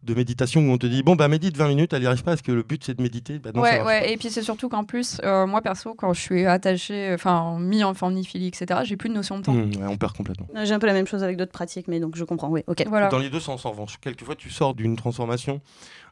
[0.04, 2.32] de méditation où on te dit, bon, bah médite 20 minutes, elle n'y arrive pas,
[2.32, 3.40] parce que le but c'est de méditer.
[3.40, 4.02] Bah, non, ouais, ouais.
[4.02, 4.08] pas.
[4.08, 7.84] Et puis c'est surtout qu'en plus, euh, moi perso, quand je suis attachée, enfin mis
[7.84, 9.54] en forniphilie, etc., j'ai plus de notion de temps.
[9.54, 10.48] Mmh, ouais, on perd complètement.
[10.64, 12.86] J'ai un peu la même chose avec d'autres pratiques, mais donc je comprends, oui, ok.
[12.88, 13.08] Voilà.
[13.10, 13.98] Dans les deux sens, en revanche.
[14.00, 15.60] Quelquefois, tu sors d'une transformation,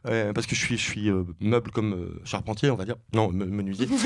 [0.08, 2.96] euh, parce que je suis, je suis euh, meuble comme euh, charpentier, on va dire.
[3.14, 3.86] Non, me- menuisier.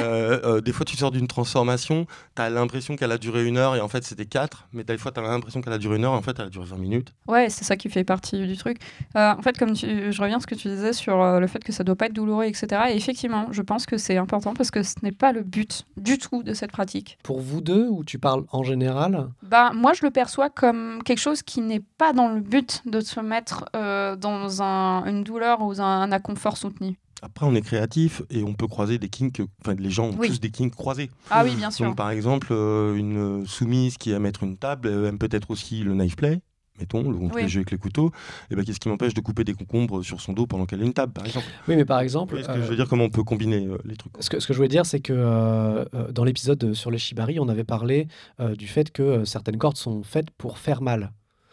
[0.00, 3.56] Euh, euh, des fois, tu sors d'une transformation, tu as l'impression qu'elle a duré une
[3.56, 4.68] heure et en fait, c'était quatre.
[4.72, 6.46] Mais des fois, tu as l'impression qu'elle a duré une heure et en fait, elle
[6.46, 7.12] a duré 20 minutes.
[7.28, 8.78] Ouais, c'est ça qui fait partie du truc.
[9.16, 11.46] Euh, en fait, comme tu, je reviens à ce que tu disais sur euh, le
[11.46, 12.66] fait que ça doit pas être douloureux, etc.
[12.90, 16.18] Et effectivement, je pense que c'est important parce que ce n'est pas le but du
[16.18, 17.18] tout de cette pratique.
[17.22, 19.28] Pour vous deux, ou tu parles en général?
[19.42, 23.00] Bah, moi, je le perçois comme quelque chose qui n'est pas dans le but de
[23.00, 26.96] se mettre euh, dans un- une douleur ou un, un inconfort soutenu.
[27.22, 29.40] Après, on est créatif et on peut croiser des kinks.
[29.62, 30.28] Enfin, les gens ont Oui.
[30.28, 31.10] tous des kinks croisés.
[31.30, 31.86] Ah oui, bien sûr.
[31.86, 35.94] Donc, par exemple, euh, une soumise qui aime mettre une table aime peut-être aussi le
[35.94, 36.40] knife play.
[36.78, 37.42] Mettons, le donc Oui.
[37.42, 38.10] les jeux avec les couteaux.
[38.50, 40.84] Et ben, qu'est-ce qui m'empêche de couper des concombres sur son dos pendant qu'elle a
[40.84, 41.46] une table, par exemple?
[41.68, 43.96] Oui, mais par exemple, que euh, je veux dire Comment on peut combiner euh, les
[43.96, 46.98] trucs ce, que, ce que je voulais dire, c'est que euh, dans l'épisode sur les
[46.98, 48.08] shibari, on avait parlé
[48.40, 51.12] euh, du fait que certaines cordes sont faites pour faire mal.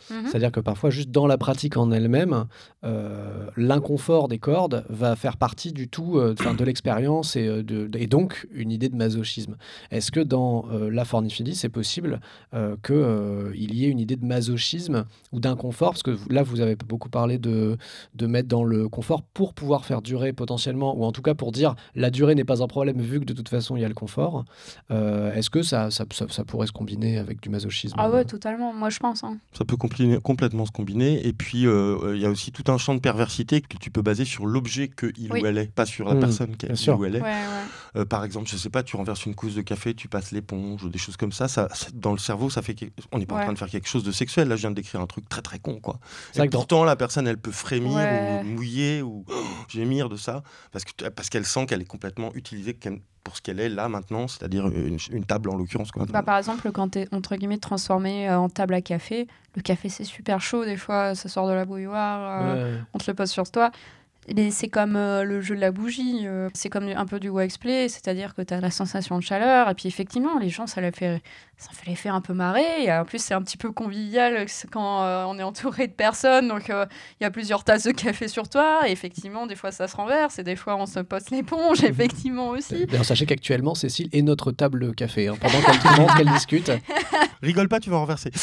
[0.10, 0.28] Mhm.
[0.28, 2.46] C'est-à-dire que parfois, juste dans la pratique en elle-même,
[2.84, 7.64] euh, l'inconfort des cordes va faire partie du tout euh, enfin, de l'expérience et, euh,
[7.64, 9.56] de- et donc une idée de masochisme.
[9.92, 12.20] Est-ce que dans euh, la forniphilie, c'est possible
[12.54, 15.92] euh, qu'il y ait une idée de masochisme ou d'inconfort?
[15.92, 17.78] Parce que vous- là, vous avez beaucoup parlé de,
[18.16, 21.52] de mettre dans le confort pour pouvoir faire durer potentiellement, ou en tout cas pour
[21.52, 23.90] dire la durée n'est pas un problème vu que de toute façon il y a
[23.90, 24.44] le confort.
[24.92, 27.96] Euh, Est-ce que ça, ça, ça- ça pourrait se combiner avec du masochisme?
[28.00, 28.74] Ah ouais, totalement.
[28.74, 29.24] Moi, je pense.
[29.24, 29.38] hein.
[29.54, 29.78] Ça peut
[30.22, 31.26] complètement se combiner.
[31.28, 33.92] Et puis, euh, euh, il y a aussi tout un champ de perversité que tu
[33.92, 35.42] peux baser sur l'objet que il Oui.
[35.42, 37.22] ou elle est, pas sur la Mmh, personne qu'elle il ou elle est.
[37.22, 38.00] Ouais, ouais.
[38.02, 40.84] Euh, par exemple, je sais pas, tu renverses une couche de café, tu passes l'éponge
[40.84, 41.48] ou des choses comme ça.
[41.48, 42.74] ça, ça- dans le cerveau, ça fait.
[42.74, 44.48] quelque- On n'est pas en train de faire quelque chose de sexuel.
[44.48, 46.00] Là, je viens de décrire un truc très très con, quoi.
[46.36, 48.42] Et dans- pourtant, la personne, elle peut frémir Ouais.
[48.44, 49.26] ou mouiller ou
[49.70, 53.42] gémir de ça parce que parce qu'elle sent qu'elle est complètement utilisée qu'elle- pour ce
[53.42, 55.92] qu'elle est là maintenant, c'est-à-dire une, une table en l'occurrence.
[55.92, 56.06] Quoi.
[56.08, 59.62] Bah, par exemple, quand tu es entre guillemets transformé euh, en table à café, le
[59.62, 62.82] café c'est super chaud, des fois ça sort de la bouilloire, euh, Ouais.
[62.94, 63.72] on te le pose sur toi.
[64.52, 67.58] C'est comme euh, le jeu de la bougie, euh, c'est comme un peu du wax
[67.58, 70.82] play, c'est-à-dire que tu as la sensation de chaleur, et puis effectivement, les gens, ça,
[70.82, 71.22] les fait,
[71.58, 74.46] ça fait les fait un peu marrer, et en plus, c'est un petit peu convivial
[74.48, 76.86] c'est quand euh, on est entouré de personnes, donc euh,
[77.20, 79.96] il y a plusieurs tasses de café sur toi, et effectivement, des fois ça se
[79.96, 82.86] renverse, et des fois on se pose l'éponge, effectivement aussi.
[82.86, 85.28] D'ailleurs, sachez qu'actuellement, Cécile est notre table café.
[85.28, 86.72] hein, pendant qu'elle qu'elle discute.
[87.42, 88.32] Rigole pas, tu vas renverser.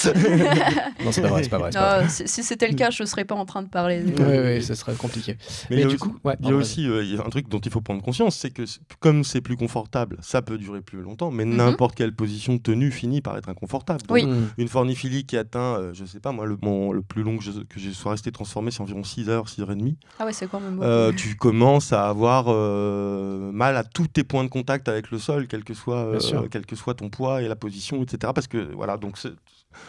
[1.02, 1.70] Non, c'est pas vrai, c'est pas vrai.
[1.72, 2.02] c'est pas vrai.
[2.04, 4.02] Non, si, si c'était le cas, je serais pas en train de parler.
[4.04, 5.38] Oui, oui, ce serait compliqué.
[5.70, 7.14] Mais, Mais il y a du aussi- coup, ouais, il y a aussi euh, il
[7.14, 8.64] y a un truc dont il faut prendre conscience, c'est que
[8.98, 11.56] comme c'est plus confortable, ça peut durer plus longtemps, mais Mhm.
[11.56, 14.00] n'importe quelle position tenue finit par être inconfortable.
[14.02, 14.26] Donc, Oui.
[14.26, 14.48] Mm.
[14.58, 17.44] Une forniphilie qui atteint, euh, je sais pas moi, le, mon- le plus long que
[17.44, 19.96] je, que je sois resté transformé, c'est environ 6 heures, 6 heures et demie.
[20.18, 20.80] Ah ouais, c'est quand même.
[20.82, 25.18] Euh, tu commences à avoir euh, mal à tous tes points de contact avec le
[25.18, 28.32] sol, quel que soit, euh, quel que soit ton poids et la position, etc.
[28.34, 29.32] Parce que voilà, donc c'est-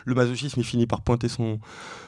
[0.06, 1.60] le masochisme il finit par pointer son,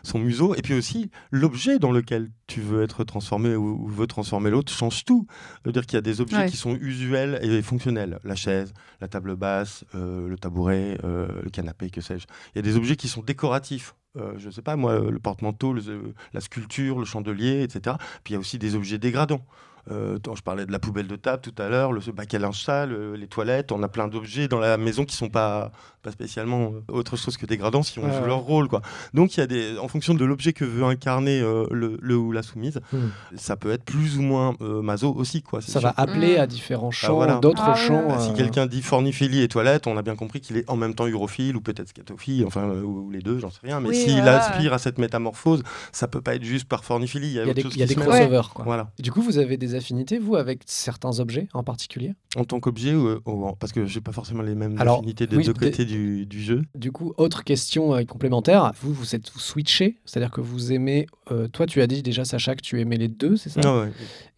[0.03, 0.55] son museau.
[0.55, 4.71] Et puis aussi, l'objet dans lequel tu veux être transformé ou, ou veux transformer l'autre
[4.71, 5.25] change tout.
[5.63, 6.49] C'est-à-dire qu'il y a des objets Ouais.
[6.49, 8.19] qui sont usuels et fonctionnels.
[8.23, 12.25] La chaise, la table basse, euh, le tabouret, euh, le canapé, que sais-je.
[12.53, 13.95] Il y a des objets qui sont décoratifs.
[14.17, 17.95] Euh, je sais pas moi, le porte-manteau, le- la sculpture, le chandelier, etc.
[18.23, 19.45] Puis il y a aussi des objets dégradants.
[19.91, 22.63] Euh, je parlais de la poubelle de table tout à l'heure, le bac à linge
[22.63, 23.71] sale, les toilettes.
[23.73, 25.71] On a plein d'objets dans la maison qui sont pas,
[26.04, 28.68] pas spécialement euh, autre chose que dégradants si on joue leur rôle.
[28.68, 28.82] Quoi.
[29.13, 32.32] Donc, il y a des, en fonction de l'objet que veut incarner le, le, ou
[32.32, 32.98] la soumise, hmm.
[33.36, 35.42] ça peut être plus ou moins maso aussi.
[35.42, 38.20] Quoi, ça va appeler à différents bah, champs, d'autres ah champs.
[38.20, 41.08] Si quelqu'un dit forniphilie et toilette, on a bien compris qu'il est en même temps
[41.08, 43.80] urophile ou peut-être scatophile, enfin, ou, les deux, j'en sais rien.
[43.80, 47.28] Mais s'il aspire à cette métamorphose, ça peut pas être juste par forniphilie.
[47.28, 48.54] Il y a, des, y a des crossovers.
[48.64, 48.91] Voilà.
[48.99, 52.14] du coup, vous avez des affinités, vous, avec certains objets en particulier?
[52.36, 53.20] En tant qu'objet, ou,
[53.60, 56.64] parce que j'ai pas forcément les mêmes affinités des deux côtés du, du, jeu.
[56.76, 61.06] Du coup, autre question euh, complémentaire, vous, vous êtes switché, c'est-à-dire que vous aimez.
[61.32, 63.62] Euh, toi, tu as dit déjà, Sacha, que tu aimais les deux, c'est ça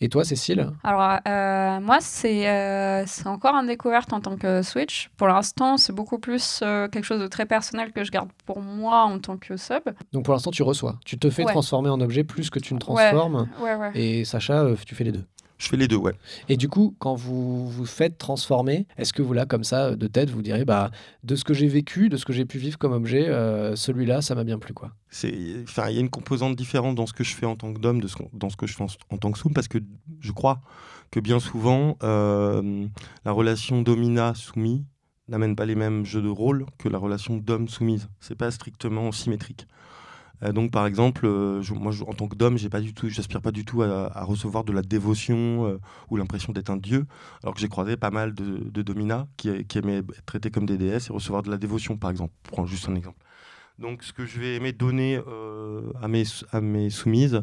[0.01, 5.09] Et toi, Cécile Alors, euh, moi, c'est c'est encore une découverte en tant que Switch.
[5.17, 9.03] Pour l'instant, c'est beaucoup plus quelque chose de très personnel que je garde pour moi
[9.03, 9.83] en tant que sub.
[10.11, 10.99] Donc, pour l'instant, tu reçois.
[11.05, 13.47] Tu te fais transformer en objet plus que tu ne transformes.
[13.93, 15.23] Et Sacha, tu fais les deux.
[15.57, 16.13] Je fais les deux, ouais.
[16.49, 20.07] Et du coup, quand vous vous faites transformer, est-ce que vous, là, comme ça, de
[20.07, 20.91] tête, vous direz, bah,
[21.23, 24.21] de ce que j'ai vécu, de ce que j'ai pu vivre comme objet, euh, celui-là,
[24.21, 24.91] ça m'a bien plu, quoi?
[25.23, 28.01] Il y a une composante différente dans ce que je fais en tant que d'homme,
[28.01, 29.77] de ce, dans ce que je fais en, tant que soum, parce que
[30.19, 30.61] je crois
[31.09, 32.85] que bien souvent, euh,
[33.23, 34.85] la relation domina-soumis
[35.27, 38.09] n'amène pas les mêmes jeux de rôle que la relation d'homme-soumise.
[38.19, 39.67] C'est pas strictement symétrique.
[40.43, 43.65] Euh, donc, par exemple, euh, moi, en tant que d'homme, pas tout, j'aspire pas du
[43.65, 45.79] tout à, recevoir de la dévotion euh,
[46.09, 47.05] ou l'impression d'être un dieu,
[47.43, 48.81] alors que j'ai croisé pas mal de, de
[49.37, 52.33] qui, qui, aimaient être traités comme des déesses et recevoir de la dévotion, par exemple.
[52.43, 53.17] Prends juste un exemple.
[53.79, 55.19] Donc, ce que je vais aimer donner
[56.01, 57.41] à, mes, à mes soumises,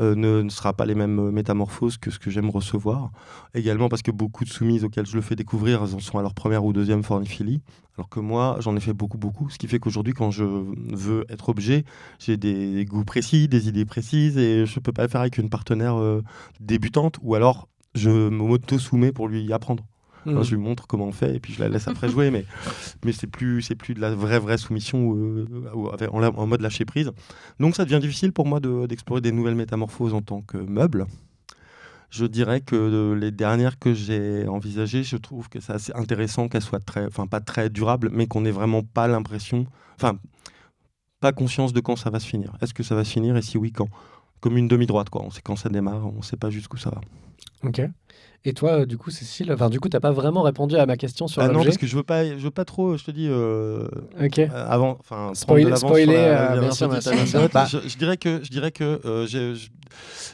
[0.00, 3.12] euh, ne, sera pas les mêmes euh, métamorphoses que ce que j'aime recevoir.
[3.54, 6.22] Également parce que beaucoup de soumises auxquelles je le fais découvrir, elles en sont à
[6.22, 7.60] leur première ou deuxième forniphilie.
[7.98, 9.50] Alors que moi, j'en ai fait beaucoup, beaucoup.
[9.50, 11.84] Ce qui fait qu'aujourd'hui, quand je veux être objet,
[12.18, 15.50] j'ai des goûts précis, des idées précises, et je ne peux pas faire avec une
[15.50, 16.22] partenaire euh,
[16.58, 19.84] débutante, ou alors je m'auto-soumets pour lui apprendre.
[20.26, 20.42] Mm.
[20.42, 22.44] je lui montre comment on fait et puis je la laisse après jouer, mais,
[23.04, 27.10] mais c'est plus, plus de la vraie, vraie soumission euh, en, en, mode lâcher prise.
[27.58, 31.06] Donc ça devient difficile pour moi d'explorer des nouvelles métamorphoses en tant que meuble.
[32.10, 36.62] Je dirais que les dernières que j'ai envisagées, je trouve que c'est assez intéressant qu'elles
[36.62, 39.66] soient très, enfin pas très durables, mais qu'on n'ait vraiment pas l'impression,
[39.96, 40.18] enfin
[41.20, 42.52] pas conscience de quand ça va se finir.
[42.60, 43.88] Est-ce que ça va se finir et si oui, quand?
[44.40, 45.22] Comme une demi-droite, quoi.
[45.22, 47.00] On sait quand ça démarre, on ne sait pas jusqu'où ça va.
[47.62, 47.80] Ok.
[48.44, 50.96] Et toi, euh, du coup, Cécile, enfin, du coup, t'as pas vraiment répondu à ma
[50.96, 51.58] question sur ah l'objet.
[51.58, 53.86] Non, parce que je veux pas, je veux pas trop, je te dis, euh.
[54.20, 56.88] Euh, avant, enfin, spoiler, spoiler bien sûr,
[57.52, 57.66] bah.
[57.66, 59.26] je, je, dirais que, je dirais que euh,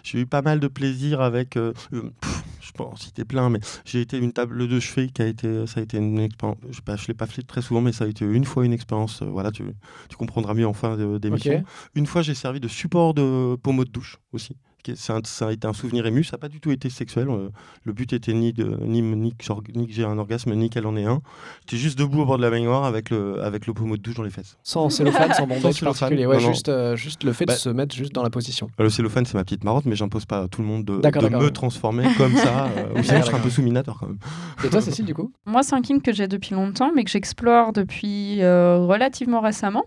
[0.02, 1.50] j'ai eu pas mal de plaisir avec.
[1.50, 5.26] Pff, je peux en citer plein, mais j'ai été une table de chevet qui a
[5.26, 6.59] été, ça a été une expérience.
[6.70, 9.22] Je, ne l'ai pas fait très souvent, mais ça a été une fois une expérience.
[9.22, 9.64] voilà, tu,
[10.09, 11.62] tu comprendras mieux en fin d'émission.
[11.94, 14.56] Une fois, j'ai servi de support de pommeau de douche aussi
[14.95, 16.24] ça a été un souvenir ému.
[16.24, 17.29] Ça n'a pas du tout été sexuel.
[17.29, 17.49] Euh,
[17.85, 19.45] le but était ni, de, ni, ni, que
[19.89, 21.20] j'ai un orgasme, ni qu'elle en ait un.
[21.61, 24.14] J'étais juste debout au bord de la baignoire avec le, avec le pommeau de douche
[24.14, 24.57] dans les fesses.
[24.62, 26.26] Sans cellophane, sans bandage particulier.
[26.26, 28.68] Ouais, juste, euh, juste le fait de bah, se mettre juste dans la position.
[28.81, 30.97] Euh, le cellophane, c'est ma petite marotte, mais j'impose pas à tout le monde de,
[31.01, 32.68] de me transformer comme ça.
[32.97, 34.18] ou sinon, je serais un peu souminateur quand même.
[34.64, 35.33] Et toi, Cécile, du coup?
[35.47, 39.85] Moi, c'est un kink que j'ai depuis longtemps, mais que j'explore depuis relativement récemment.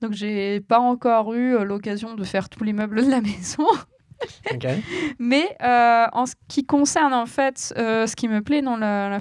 [0.00, 3.64] Donc, j'ai pas encore eu l'occasion de faire tous les meubles de la maison.
[5.18, 9.08] Mais euh, en ce qui concerne en fait euh, ce qui me plaît dans la,
[9.08, 9.18] la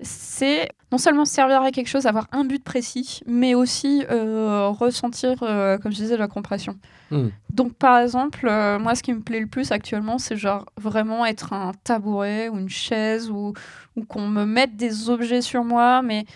[0.00, 5.38] c'est non seulement servir à quelque chose, avoir un but précis, mais aussi euh, ressentir,
[5.38, 6.76] comme je disais, la compression.
[7.10, 7.28] Hmm.
[7.50, 8.44] Donc par exemple,
[8.78, 12.58] moi ce qui me plaît le plus actuellement, c'est genre vraiment être un tabouret ou
[12.58, 13.54] une chaise ou,
[13.96, 16.26] ou qu'on me mette des objets sur moi, mais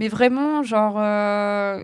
[0.00, 1.82] mais vraiment, genre, euh,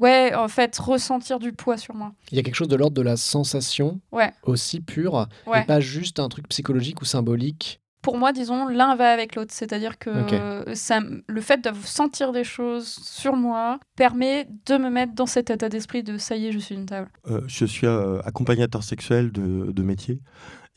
[0.00, 2.12] ouais, en fait, ressentir du poids sur moi.
[2.32, 4.32] Il y a quelque chose de l'ordre de la sensation ouais.
[4.44, 7.82] aussi pure, et pas juste un truc psychologique ou symbolique.
[8.00, 9.52] Pour moi, disons, l'un va avec l'autre.
[9.52, 15.12] C'est-à-dire que ça, le fait de sentir des choses sur moi permet de me mettre
[15.12, 17.10] dans cet état d'esprit de ça y est, je suis une table.
[17.28, 20.22] Euh, je suis euh, accompagnateur sexuel de, de, métier.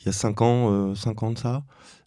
[0.01, 1.63] Il y a 5 ans, 5 ans de ça.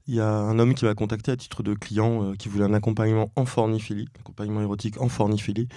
[0.08, 2.64] Il y a un homme qui m'a contacté à titre de client euh, qui voulait
[2.64, 5.68] un accompagnement en forniphilie, accompagnement érotique en forniphilie,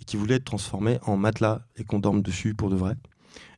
[0.00, 2.94] et qui voulait être transformé en matelas et qu'on dorme dessus pour de vrai.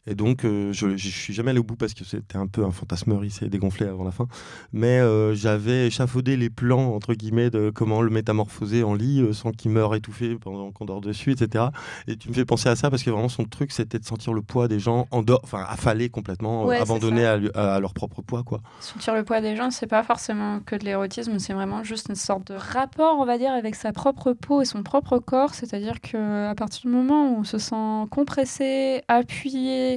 [0.06, 2.64] Et donc, euh, je ne suis jamais allé au bout parce que c'était un peu
[2.64, 4.26] un fantasme, il s'est dégonflé avant la fin.
[4.72, 9.32] Mais euh, j'avais échafaudé les plans, entre guillemets, de comment le métamorphoser en lit euh,
[9.32, 11.66] sans qu'il meure étouffé pendant qu'on dort dessus, etc.
[12.06, 14.32] Et tu me fais penser à ça parce que vraiment, son truc, c'était de sentir
[14.32, 18.44] le poids des gens, en enfin, affalés complètement, abandonnés à, leur propre poids.
[18.44, 18.60] Quoi.
[18.80, 22.14] Sentir le poids des gens, c'est pas forcément que de l'érotisme, c'est vraiment juste une
[22.14, 25.54] sorte de rapport, on va dire, avec sa propre peau et son propre corps.
[25.54, 29.95] C'est-à-dire qu'à partir du moment où on se sent compressé, appuyé,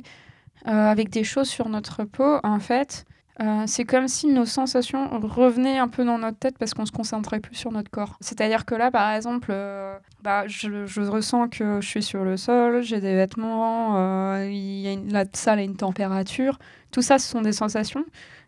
[0.67, 3.05] euh, avec des choses sur notre peau, en fait,
[3.41, 6.91] euh, c'est comme si nos sensations revenaient un peu dans notre tête parce qu'on se
[6.91, 8.17] concentrait plus sur notre corps.
[8.19, 12.81] C'est-à-dire que là, par exemple, euh, bah, je, ressens que je suis sur le sol,
[12.81, 16.59] j'ai des vêtements, y a la salle a une température.
[16.91, 18.03] Tout ça, ce sont des sensations.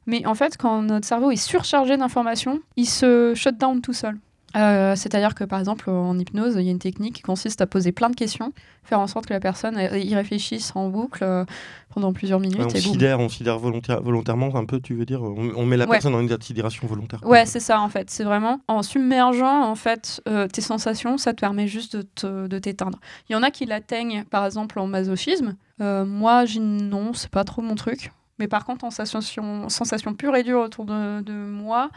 [0.08, 4.18] Mais en fait, quand notre cerveau est surchargé d'informations, il se shut down tout seul.
[4.56, 7.68] Euh, C'est-à-dire que par exemple en hypnose, il y a une technique qui consiste à
[7.68, 8.52] poser plein de questions,
[8.84, 11.46] faire en sorte que la personne y réfléchisse en boucle euh,
[11.94, 12.58] pendant plusieurs minutes.
[12.60, 15.66] Ouais, on et sidère, on sidère volontaire- volontairement un peu, tu veux dire on, on
[15.66, 15.92] met la Ouais.
[15.92, 17.20] personne dans une sidération volontaire.
[17.26, 18.10] Ouais, c'est ça en fait.
[18.10, 22.48] C'est vraiment en submergeant en fait euh, tes sensations, ça te permet juste de te-
[22.48, 23.00] de t'éteindre.
[23.30, 25.56] Il y en a qui l'atteignent par exemple en masochisme.
[25.80, 28.12] Moi, non, c'est pas trop mon truc.
[28.38, 31.90] Mais par contre, en sensation, sensation pure et dure autour de, de moi,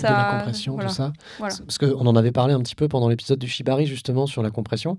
[0.00, 0.08] ça.
[0.08, 0.88] de la compression, voilà.
[0.88, 1.12] tout ça.
[1.38, 1.54] Voilà.
[1.66, 4.50] Parce qu'on en avait parlé un petit peu pendant l'épisode du Shibari, justement, sur la
[4.50, 4.98] compression.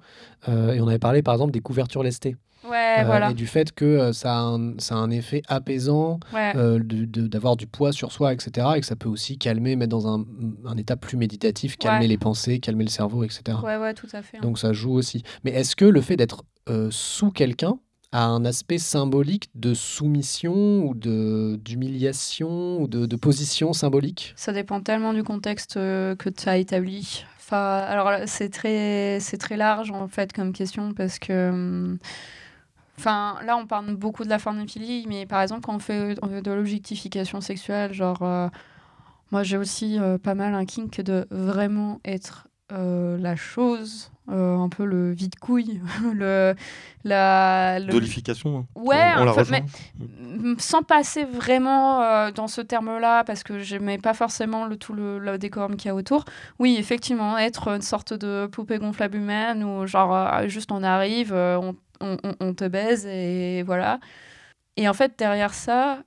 [0.50, 2.36] Euh, et on avait parlé, par exemple, des couvertures lestées.
[2.70, 3.32] Ouais, Euh, voilà.
[3.32, 6.54] Et du fait que euh, ça, a un, ça a un effet apaisant, Ouais.
[6.84, 8.68] d'avoir du poids sur soi, etc.
[8.76, 10.26] Et que ça peut aussi calmer, mettre dans un,
[10.66, 12.08] un état plus méditatif, calmer Ouais.
[12.08, 13.58] les pensées, calmer le cerveau, etc.
[13.64, 14.38] ouais, ouais, tout à fait.
[14.38, 14.42] hein.
[14.42, 15.24] Donc ça joue aussi.
[15.44, 16.44] Mais est-ce que le fait d'être
[16.90, 17.80] sous quelqu'un
[18.12, 24.34] a un aspect symbolique de soumission ou de d'humiliation ou de, de position symbolique?
[24.36, 27.26] Ça dépend tellement du contexte euh, que tu as établi.
[27.40, 31.50] Enfin, alors c'est très, c'est très large en fait comme question parce que.
[31.50, 31.98] hum,
[33.00, 36.42] Enfin, là, on parle beaucoup de la forniphilie, mais par exemple, quand on fait euh,
[36.42, 38.48] de l'objectification sexuelle, genre, euh,
[39.32, 44.70] moi j'ai aussi pas mal un kink de vraiment être euh, la chose, euh, un
[44.70, 45.82] peu le vide-couille,
[46.14, 46.54] le,
[47.04, 48.58] la, le- Dolification.
[48.60, 48.66] hein.
[48.76, 49.44] Ouais, on, on la peu.
[50.00, 54.94] Mm, sans passer vraiment euh, dans ce terme-là, parce que j'aimais pas forcément le, tout
[54.94, 56.26] le, le décorum qu'il y a autour.
[56.60, 61.76] Oui, effectivement, être une sorte de poupée gonflable humaine où, genre, juste on arrive, on,
[62.02, 64.00] on- te baise et voilà.
[64.76, 66.04] Et en fait, derrière ça,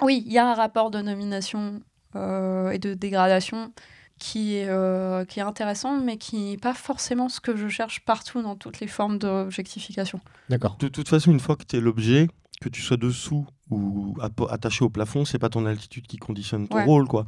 [0.00, 1.80] oui, il y a un rapport de nomination
[2.14, 3.72] et de dégradation
[4.18, 8.00] qui est, euh, qui est intéressant, mais qui n'est pas forcément ce que je cherche
[8.00, 10.20] partout dans toutes les formes d'objectification.
[10.48, 10.76] D'accord.
[10.78, 12.28] De toute façon, une fois que tu es l'objet,
[12.60, 14.16] que tu sois dessous ou
[14.50, 16.84] attaché au plafond, c'est pas ton altitude qui conditionne ton Ouais.
[16.84, 17.06] rôle.
[17.06, 17.24] quoi.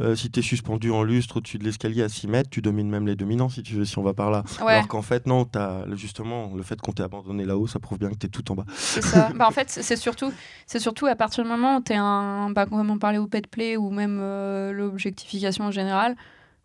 [0.00, 2.88] Euh, si tu es suspendu en lustre au-dessus de l'escalier à 6 mètres, tu domines
[2.88, 4.44] même les dominants, si tu veux, si on va par là.
[4.62, 4.72] Ouais.
[4.74, 8.10] Alors qu'en fait, non, as, justement, le fait qu'on t'ait abandonné là-haut, ça prouve bien
[8.10, 8.64] que tu es tout en bas.
[8.76, 9.30] C'est ça.
[9.36, 10.32] bah, en fait, c'est surtout,
[10.66, 12.50] c'est surtout à partir du moment où tu es un.
[12.50, 16.16] Bah, comme on parlait au pet play ou même euh, l'objectification en général,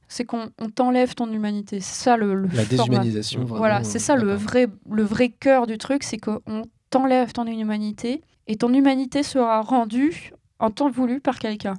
[0.08, 1.80] c'est qu'on on t'enlève ton humanité.
[1.80, 2.36] C'est ça le.
[2.36, 3.42] le La déshumanisation.
[3.42, 4.40] vraiment, Voilà, c'est euh, ça le d'accord.
[4.42, 6.42] vrai, le vrai cœur du truc, c'est qu'on
[6.92, 11.74] t'enlève ton humanité et ton humanité sera rendue en temps voulu par quelqu'un.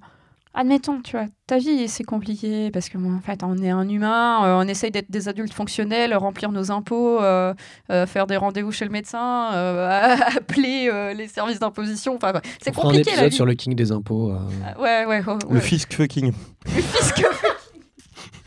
[0.59, 3.87] Admettons, tu vois, ta vie c'est compliqué parce que bon, en fait on est un
[3.87, 7.53] humain, euh, on essaye d'être des adultes fonctionnels, remplir nos impôts, euh,
[7.91, 12.15] euh, faire des rendez-vous chez le médecin, euh, appeler euh, les services d'imposition.
[12.17, 13.37] Enfin, ouais, c'est On fera un compliqué la épisode vie.
[13.37, 14.31] sur le king des impôts.
[14.31, 15.61] euh, Ah, Ouais, ouais, ouais, Le ouais.
[15.61, 16.33] fisc fucking.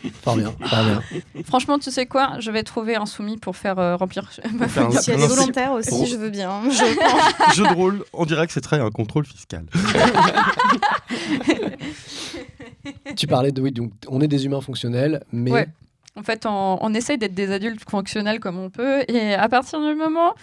[0.03, 0.53] Bien, fort bien.
[1.45, 4.93] Franchement, tu sais quoi Je vais trouver un soumis pour faire euh, remplir ma feuille
[4.93, 6.05] Si elle est c'est- volontaire aussi, Oh.
[6.09, 6.61] je veux bien.
[6.69, 6.75] Je
[7.55, 9.65] Jeu de rôle, on dirait que c'est très un contrôle fiscal.
[13.15, 15.67] tu parlais de oui, donc on est des humains fonctionnels, mais Ouais.
[16.15, 19.03] En fait, on, on essaye d'être des adultes fonctionnels comme on peut.
[19.07, 20.33] Et à partir du moment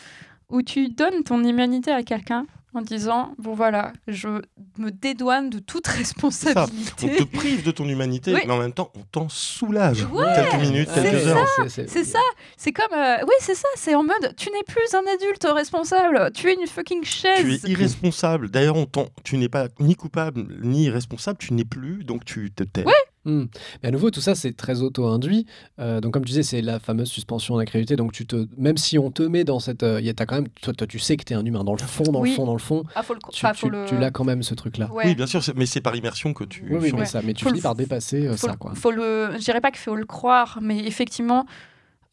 [0.50, 4.28] où tu donnes ton humanité à quelqu'un en disant Bon, voilà, je
[4.76, 5.92] me dédouane de toute ça.
[5.94, 7.16] On responsabilité.
[7.16, 8.40] te prive de ton humanité, Oui.
[8.46, 10.04] mais en même temps, on t'en soulage.
[10.12, 11.48] Ouais, quelques minutes, Ouais, quelques ouais, heures.
[11.68, 12.18] c'est- ça,
[12.58, 12.92] c'est comme.
[12.98, 16.54] euh, oui, c'est ça, c'est en mode Tu n'es plus un adulte responsable, tu es
[16.54, 17.64] une fucking Tu chaise.
[17.64, 18.50] es irresponsable.
[18.50, 22.50] D'ailleurs, on t'en- tu n'es pas ni coupable ni irresponsable, tu n'es plus, donc tu
[22.52, 22.84] te tais.
[23.26, 23.46] Hmm.
[23.82, 25.46] Mais à nouveau, tout ça, c'est très auto-induit.
[25.80, 27.96] Euh, donc, comme tu disais, c'est la fameuse suspension d'incrédulité.
[27.96, 30.48] Donc, tu te, même si on te met dans cette, euh, y a- quand même,
[30.62, 32.30] toi, toi, tu sais que t'es un humain dans le fond, dans Oui.
[32.30, 32.84] le fond, dans le fond.
[32.94, 33.20] Ah, faut le.
[33.32, 33.84] Tu, tu- le...
[33.86, 34.90] tu l'as quand même ce truc-là.
[34.92, 35.04] Ouais.
[35.06, 36.64] Oui, bien sûr, mais c'est par immersion que tu.
[36.70, 37.20] Oui, mais ça.
[37.22, 38.72] Mais tu Faut finis le- par dépasser euh, faut ça, quoi.
[38.74, 41.46] Faut le, je dirais pas qu'il faut le croire, mais effectivement,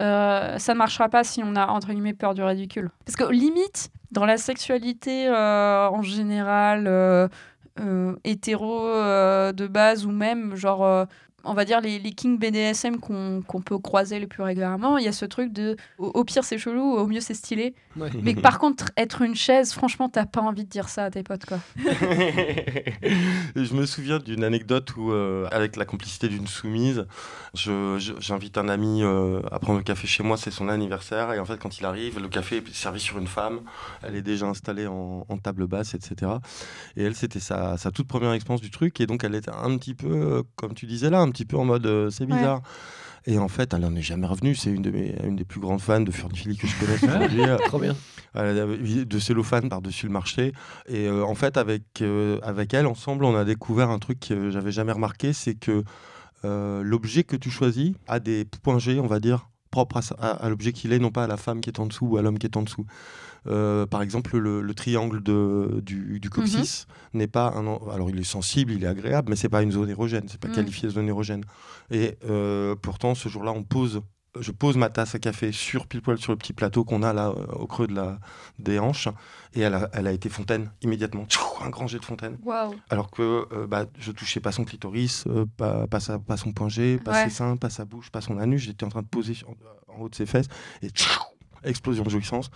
[0.02, 2.90] euh, ça ne marchera pas si on a entre guillemets peur du ridicule.
[3.06, 6.88] Parce que limite, dans la sexualité euh, en général,
[8.24, 11.06] hétéro euh, de base ou même genre, euh,
[11.44, 15.06] on va dire les, les kings BDSM qu'on qu'on peut croiser le plus régulièrement, il
[15.06, 17.76] y a ce truc de au, au pire c'est chelou, au mieux c'est stylé.
[17.98, 18.10] Ouais.
[18.22, 21.24] Mais par contre, être une chaise, franchement, t'as pas envie de dire ça à tes
[21.24, 21.60] potes quoi.
[23.56, 27.06] je me souviens d'une anecdote où, euh, avec la complicité d'une soumise,
[27.54, 31.34] je- je- j'invite un ami euh, à prendre le café chez moi, c'est son anniversaire,
[31.34, 33.62] et en fait, quand il arrive, le café est servi sur une femme,
[34.02, 36.32] elle est déjà installée en, en table basse, etc.
[36.98, 39.78] Et elle, c'était sa, sa toute première expérience du truc, et donc elle était un
[39.78, 42.36] petit peu, euh, comme tu disais là, un petit peu en mode euh, c'est Ouais.
[42.38, 42.62] bizarre.
[43.26, 44.54] Et en fait, elle n'en est jamais revenue.
[44.54, 47.42] C'est une, de mes- une des plus grandes fans de Furnifili que je connaisse aujourd'hui.
[47.68, 47.96] Trop bien.
[48.36, 50.52] De cellophane par-dessus le marché.
[50.88, 54.50] Et euh, en fait, avec, euh, avec elle, ensemble, on a découvert un truc que
[54.52, 55.84] j'avais jamais remarqué, c'est que
[56.44, 60.16] euh, l'objet que tu choisis a des points G, on va dire, propres à, sa-
[60.16, 62.18] à- à l'objet qu'il est, non pas à la femme qui est en dessous ou
[62.18, 62.86] à l'homme qui est en dessous.
[63.48, 67.68] Euh, par exemple, le, le triangle de, du, du coccyx n'est pas un.
[67.68, 70.26] en- Alors, il est sensible, il est agréable, mais c'est pas une zone érogène.
[70.28, 70.54] C'est pas Mm.
[70.54, 71.44] qualifié de zone érogène.
[71.92, 74.02] Et euh, pourtant, ce jour-là, on pose.
[74.40, 77.14] Je pose ma tasse à café sur pile poil sur le petit plateau qu'on a
[77.14, 78.18] là euh, au creux de la,
[78.58, 79.08] des hanches
[79.54, 81.28] et elle a, elle a été fontaine immédiatement.
[81.64, 82.40] Un grand jet de fontaine.
[82.44, 82.74] Waouh.
[82.90, 85.26] Alors que euh, bah, je touchais pas son clitoris,
[85.56, 87.24] pas, pas, sa- pas son point G, pas Ouais.
[87.26, 88.64] ses seins, pas sa bouche, pas son anus.
[88.64, 89.50] J'étais en train de poser sur-
[89.88, 90.48] en haut de ses fesses
[90.82, 91.12] et tchou,
[91.64, 92.50] explosion de jouissance.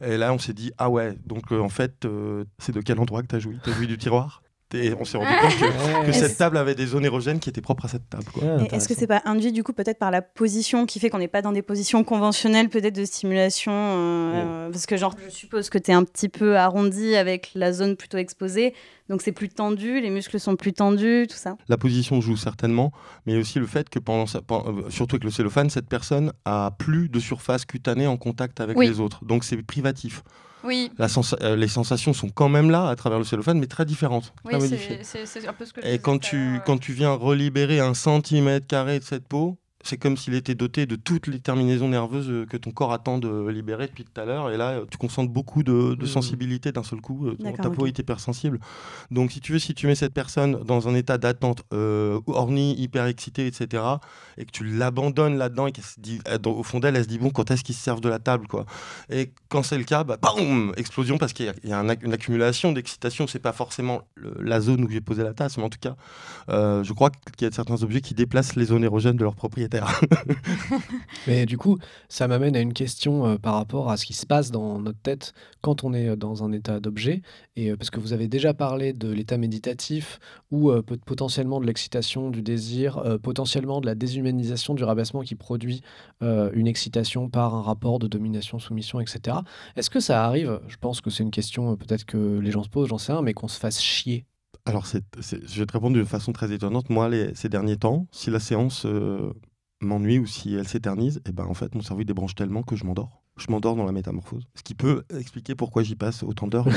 [0.00, 2.98] Et là, on s'est dit, ah ouais, donc euh, en fait, euh, c'est de quel
[2.98, 3.58] endroit que tu as joui?
[3.62, 4.42] Tu as joui du tiroir?
[4.72, 7.86] Et on s'est rendu compte que, cette table avait des zones érogènes qui étaient propres
[7.86, 8.24] à cette table.
[8.32, 8.42] quoi.
[8.44, 11.10] Ouais, Et Est-ce que c'est pas induit du coup peut-être par la position qui fait
[11.10, 15.30] qu'on n'est pas dans des positions conventionnelles peut-être de stimulation euh, Parce que genre je
[15.30, 18.74] suppose que tu es un petit peu arrondi avec la zone plutôt exposée,
[19.08, 21.56] donc c'est plus tendu, les muscles sont plus tendus, tout ça?
[21.68, 22.92] La position joue certainement,
[23.26, 26.70] mais aussi le fait que pendant, sa- euh, surtout avec le cellophane, cette personne a
[26.78, 28.86] plus de surface cutanée en contact avec Oui.
[28.86, 29.24] les autres.
[29.24, 30.22] Donc c'est privatif.
[30.64, 31.06] Oui, La
[31.42, 34.32] euh, les sensations sont quand même là à travers le cellophane, mais très différentes.
[34.44, 37.94] oui très un peu ce que je Et quand tu, quand tu viens relibérer un
[37.94, 42.28] centimètre carré de cette peau, c'est comme s'il était doté de toutes les terminaisons nerveuses
[42.28, 44.50] euh, que ton corps attend de libérer depuis tout à l'heure.
[44.50, 46.06] Et là, euh, tu concentres beaucoup de, de Mhm.
[46.06, 47.26] sensibilité d'un seul coup.
[47.28, 47.88] euh, Ta peau ok.
[47.88, 48.60] est hypersensible.
[49.10, 52.74] Donc, si tu veux, si tu mets cette personne dans un état d'attente, euh, orni,
[52.80, 53.82] hyper excité, etc.,
[54.36, 57.18] et que tu l'abandonnes là-dedans, et qu'elle se dit, au fond d'elle, elle se dit,
[57.18, 58.66] bon, quand est-ce qu'ils se servent de la table, quoi?
[59.08, 62.72] Et quand c'est le cas, bah, boum, explosion, parce qu'il y a, un une accumulation
[62.72, 63.26] d'excitation.
[63.26, 65.96] C'est pas forcément le- la zone où j'ai posé la tasse, mais en tout cas,
[66.50, 69.34] euh, je crois qu'il y a certains objets qui déplacent les zones érogènes de leurs
[71.26, 74.26] Mais du coup, ça m'amène à une question euh, par rapport à ce qui se
[74.26, 77.22] passe dans notre tête quand on est euh, dans un état d'objet.
[77.56, 80.18] Et euh, parce que vous avez déjà parlé de l'état méditatif
[80.50, 85.34] ou euh, potentiellement de l'excitation, du désir, euh, potentiellement de la déshumanisation du rabaissement qui
[85.34, 85.82] produit
[86.22, 89.38] euh, une excitation par un rapport de domination, soumission, etc.
[89.76, 92.62] Est-ce que ça arrive Je pense que c'est une question euh, peut-être que les gens
[92.62, 94.26] se posent, j'en sais rien, mais qu'on se fasse chier?
[94.66, 96.90] Alors, je vais te répondre d'une façon très étonnante.
[96.90, 99.32] Moi, les- ces derniers temps, si la séance euh,
[99.80, 102.84] m'ennuie ou si elle s'éternise, et ben, en fait, mon cerveau débranche tellement que je
[102.84, 103.22] m'endors.
[103.40, 104.44] Je m'endors dans la métamorphose.
[104.54, 106.66] Ce qui peut expliquer pourquoi j'y passe autant d'heures.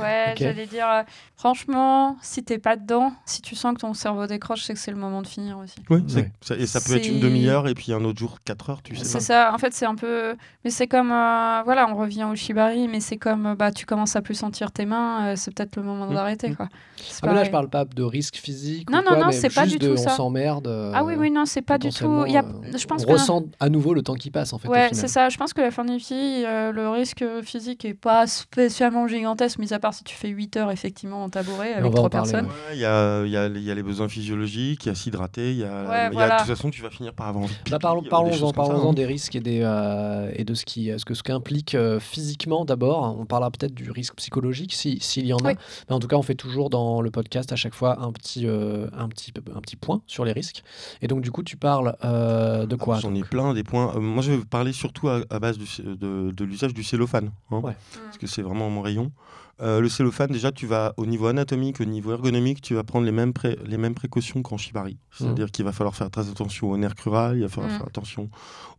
[0.00, 1.02] Ouais, j'allais dire, euh,
[1.36, 4.90] franchement, si t'es pas dedans, si tu sens que ton cerveau décroche, c'est que c'est
[4.90, 5.76] le moment de finir aussi.
[5.90, 6.32] Oui, c'est- Ouais.
[6.40, 8.94] ça- et ça peut être une demi-heure et puis un autre jour quatre heures, tu
[8.96, 10.34] sais C'est ça, en fait, c'est un peu.
[10.64, 11.10] Mais c'est comme.
[11.12, 13.46] euh, Voilà, on revient au shibari, mais c'est comme.
[13.46, 16.14] euh, Bah, tu commences à plus sentir tes mains, euh, c'est peut-être le moment Mm,
[16.14, 16.56] d'arrêter, mm.
[16.56, 16.68] quoi.
[16.96, 18.88] C'est Ah, mais là, je parle pas de risque physique.
[18.90, 20.66] ou Non, non, quoi, non, c'est pas du de tout on s'emmerde.
[20.68, 22.24] euh, Ah oui, oui, non, c'est pas du tout.
[22.26, 22.44] Il y a...
[22.76, 23.12] Je pense on que.
[23.12, 24.68] ressent à nouveau le temps qui passe en fait.
[24.68, 25.28] Ouais, c'est ça.
[25.28, 29.78] Je pense que la fornifie, euh, le risque physique est pas spécialement gigantesque, mis à
[29.80, 32.46] part si tu fais 8 heures effectivement en tabouret on avec trois personnes.
[32.46, 34.92] Ouais, Il y, a, il y a- il y a les besoins physiologiques, il y
[34.92, 36.34] a s'hydrater, il y a, Ouais, il y a- voilà.
[36.36, 38.92] de toute façon, tu vas finir par avoir Bah, parlons, euh, des parlons-en, ça, hein.
[38.92, 42.64] des risques et, des, euh, et de ce qui, ce que ce qu'implique euh, physiquement
[42.64, 43.16] d'abord.
[43.18, 45.48] On parlera peut-être du risque psychologique si- s'il y en a.
[45.48, 45.54] Oui.
[45.88, 48.46] Mais en tout cas, on fait toujours dans le podcast à chaque fois un petit,
[48.46, 50.62] euh, un petit, un petit point sur les risques.
[51.02, 53.92] Et donc, du coup, tu parles euh, de quoi Ah, J'en ai plein des points.
[53.96, 57.30] Euh, moi, je vais parler surtout à, à base du de, de l'usage du cellophane,
[57.50, 57.76] hein, Ouais.
[58.04, 59.12] parce que c'est vraiment mon rayon.
[59.60, 63.04] Euh, le cellophane, déjà, tu vas au niveau anatomique, au niveau ergonomique, tu vas prendre
[63.06, 64.96] les mêmes, pré- les mêmes précautions qu'en shibari.
[65.12, 67.78] C'est-à-dire qu'il va falloir faire très attention au nerf crural, il va falloir Mhm.
[67.78, 68.30] faire attention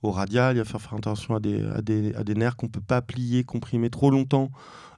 [0.02, 2.68] au radial, il va falloir faire attention à des, à des, à des nerfs qu'on
[2.68, 4.50] peut pas plier, comprimer trop longtemps.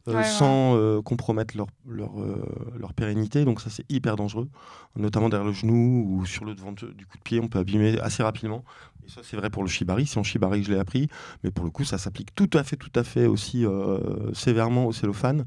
[0.08, 0.24] euh, Ouais, ouais.
[0.24, 2.46] sans euh, compromettre leur, leur, euh,
[2.78, 3.44] leur pérennité.
[3.44, 4.48] Donc ça, c'est hyper dangereux,
[4.96, 7.58] notamment derrière le genou ou sur le devant de- du coup de pied, on peut
[7.58, 8.64] abîmer assez rapidement.
[9.06, 10.06] Et ça, c'est vrai pour le shibari.
[10.06, 11.08] C'est en shibari que je l'ai appris.
[11.44, 14.00] Mais pour le coup, ça s'applique tout à fait, tout à fait aussi euh,
[14.34, 15.46] sévèrement au cellophane.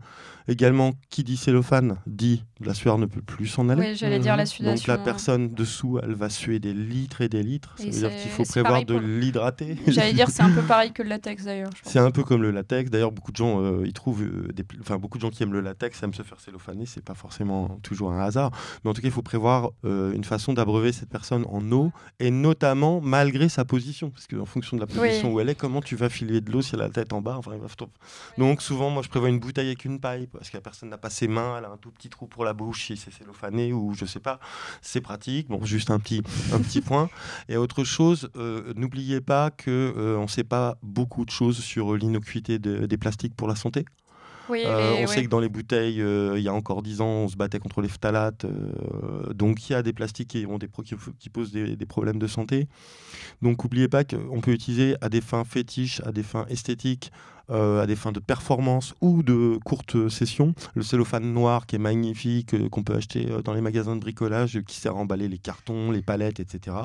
[0.50, 3.90] Également, qui dit cellophane dit la sueur ne peut plus s'en aller.
[3.90, 4.74] Oui, j'allais dire la sudation.
[4.76, 7.74] Donc la personne dessous, elle va suer des litres et des litres.
[7.76, 9.76] Ça Et veut dire qu'il faut prévoir de pour l'hydrater.
[9.86, 11.68] J'allais dire, c'est un peu pareil que le latex d'ailleurs.
[11.82, 12.90] C'est un peu comme le latex.
[12.90, 15.42] D'ailleurs, beaucoup de gens, euh, ils trouvent, euh, des pl- enfin beaucoup de gens qui
[15.42, 16.86] aiment le latex aiment se faire cellophaner.
[16.86, 18.50] C'est pas forcément toujours un hasard,
[18.84, 21.92] mais en tout cas, il faut prévoir euh, une façon d'abreuver cette personne en eau,
[22.20, 25.34] et notamment malgré sa position, parce qu'en fonction de la position Oui.
[25.34, 27.20] où elle est, comment tu vas filer de l'eau si elle a la tête en
[27.20, 27.36] bas.
[27.38, 27.52] Enfin.
[28.38, 30.98] Donc souvent, moi, je prévois une bouteille avec une paille, parce que la personne n'a
[30.98, 33.72] pas ses mains, elle a un tout petit trou pour la bouche si c'est cellophané
[33.72, 34.38] ou je sais pas.
[34.82, 35.48] C'est pratique.
[35.48, 36.22] Bon, juste un petit,
[36.52, 37.08] un petit point.
[37.48, 41.58] Et autre chose, euh, n'oubliez pas que euh, on ne sait pas beaucoup de choses
[41.58, 43.84] sur l'innocuité de- des plastiques pour la santé.
[44.48, 47.06] Oui, Euh, on sait que dans les bouteilles, euh, il y a encore 10 ans,
[47.24, 48.44] on se battait contre les phtalates.
[48.44, 51.76] euh, donc il y a des plastiques qui, ont des, pro- qui, qui posent des,
[51.76, 52.66] des problèmes de santé.
[53.42, 57.12] Donc n'oubliez pas qu'on peut utiliser à des fins fétiches, à des fins esthétiques,
[57.50, 60.54] euh, à des fins de performance ou de courtes sessions.
[60.74, 64.00] Le cellophane noir qui est magnifique, euh, qu'on peut acheter euh, dans les magasins de
[64.00, 66.76] bricolage, qui sert à emballer les cartons, les palettes, etc.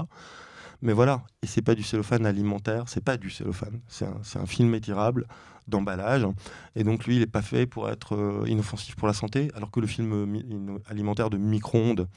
[0.84, 4.76] Mais voilà, et c'est pas du cellophane alimentaire, c'est pas du cellophane, c'est un, film
[4.76, 5.26] étirable
[5.70, 6.28] d'emballage.
[6.76, 9.72] Et donc lui, il n'est pas fait pour être euh, inoffensif pour la santé, alors
[9.72, 12.10] que le film euh, alimentaire de micro-ondes,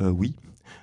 [0.00, 0.34] euh, oui.